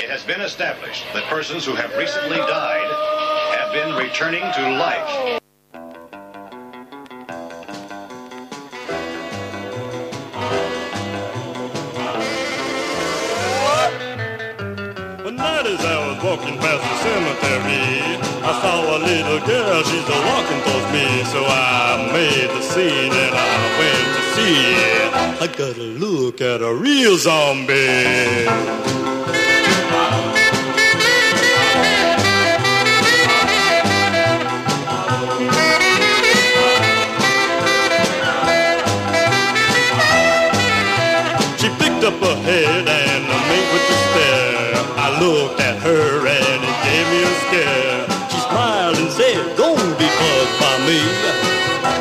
It 0.00 0.08
has 0.10 0.22
been 0.24 0.40
established 0.40 1.04
that 1.12 1.24
persons 1.28 1.66
who 1.66 1.74
have 1.74 1.90
recently 1.98 2.38
died 2.38 2.88
have 3.58 3.72
been 3.72 3.96
returning 3.96 4.42
to 4.54 4.62
life. 4.78 5.38
I 15.88 15.98
was 16.08 16.18
walking 16.22 16.56
past 16.58 16.82
the 16.84 16.96
cemetery, 17.06 18.18
I 18.44 18.52
saw 18.60 18.96
a 18.96 18.98
little 19.10 19.40
girl, 19.46 19.82
she's 19.88 20.08
a 20.16 20.18
walking 20.30 20.60
towards 20.66 20.88
me. 20.92 21.06
So 21.32 21.40
I 21.44 22.10
made 22.12 22.50
the 22.56 22.62
scene 22.62 23.12
and 23.24 23.34
I 23.34 23.56
went 23.80 24.08
to 24.16 24.22
see. 24.34 24.58
I 25.44 25.46
got 25.56 25.74
to 25.76 25.88
look 26.04 26.40
at 26.40 26.60
a 26.62 26.74
real 26.74 27.16
zombie. 27.16 28.88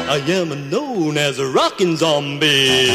I 0.09 0.19
am 0.19 0.69
known 0.69 1.17
as 1.17 1.37
a 1.37 1.45
rockin' 1.45 1.97
zombie. 1.97 2.87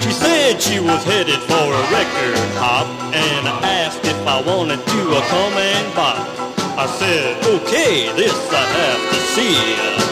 She 0.00 0.12
said 0.12 0.62
she 0.62 0.78
was 0.78 1.02
headed 1.02 1.40
for 1.40 1.54
a 1.54 1.82
record 1.90 2.38
hop 2.54 2.86
and 3.12 3.48
I 3.48 3.60
asked 3.82 4.04
if 4.04 4.26
I 4.28 4.40
wanted 4.42 4.78
to 4.78 5.22
come 5.28 5.54
and 5.54 5.94
bop. 5.96 6.18
I 6.78 6.86
said, 6.86 7.44
okay, 7.44 8.12
this 8.14 8.32
I 8.52 8.64
have 8.78 9.10
to 9.10 9.20
see. 9.34 10.09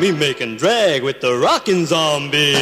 Me 0.00 0.10
making 0.10 0.56
drag 0.56 1.02
with 1.02 1.20
the 1.20 1.34
rockin' 1.36 1.86
zombie. 1.86 2.52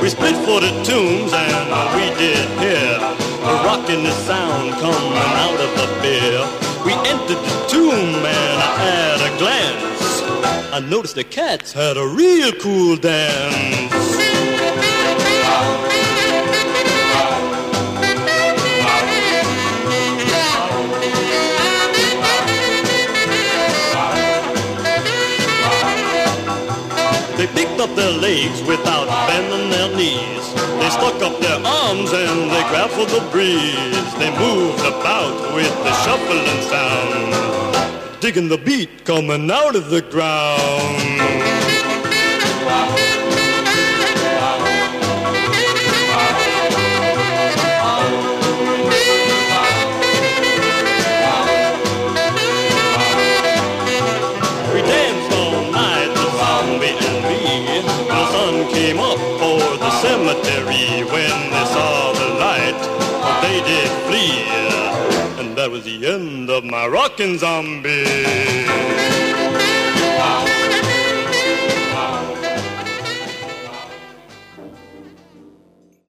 We 0.00 0.10
split 0.10 0.36
for 0.46 0.60
the 0.60 0.70
tombs 0.82 1.32
and 1.32 1.68
we 1.94 2.06
did 2.18 2.48
hear 2.58 2.98
the 2.98 3.54
rockin' 3.66 4.02
the 4.02 4.12
sound 4.12 4.72
coming 4.80 5.16
out 5.44 5.60
of 5.60 5.70
the 5.76 5.88
beer. 6.00 6.40
We 6.86 6.92
entered 7.10 7.42
the 7.42 7.66
tomb 7.68 8.24
and 8.24 8.62
at 8.86 9.20
a 9.20 9.38
glance, 9.38 9.95
I 10.72 10.80
noticed 10.80 11.14
the 11.14 11.24
cats 11.24 11.72
had 11.72 11.96
a 11.96 12.06
real 12.06 12.52
cool 12.52 12.96
dance. 12.96 13.92
They 27.36 27.46
picked 27.48 27.80
up 27.80 27.94
their 27.94 28.12
legs 28.12 28.62
without 28.62 29.06
bending 29.28 29.70
their 29.70 29.94
knees. 29.96 30.54
They 30.80 30.90
stuck 30.90 31.22
up 31.22 31.38
their 31.40 31.60
arms 31.64 32.12
and 32.12 32.50
they 32.50 32.62
grabbed 32.70 32.92
for 32.92 33.06
the 33.06 33.20
breeze. 33.30 34.14
They 34.18 34.30
moved 34.38 34.80
about 34.80 35.54
with 35.54 35.72
the 35.84 35.92
shuffling 36.04 36.62
sound, 36.62 37.65
digging 38.20 38.48
the 38.48 38.58
beat 38.58 39.04
coming 39.04 39.50
out 39.50 39.76
of 39.76 39.90
the 39.90 40.02
ground. 40.02 41.16
Was 65.76 65.84
the 65.84 66.06
end 66.06 66.48
of 66.48 66.64
my 66.64 66.86
rockin' 66.86 67.36
zombie. 67.36 68.06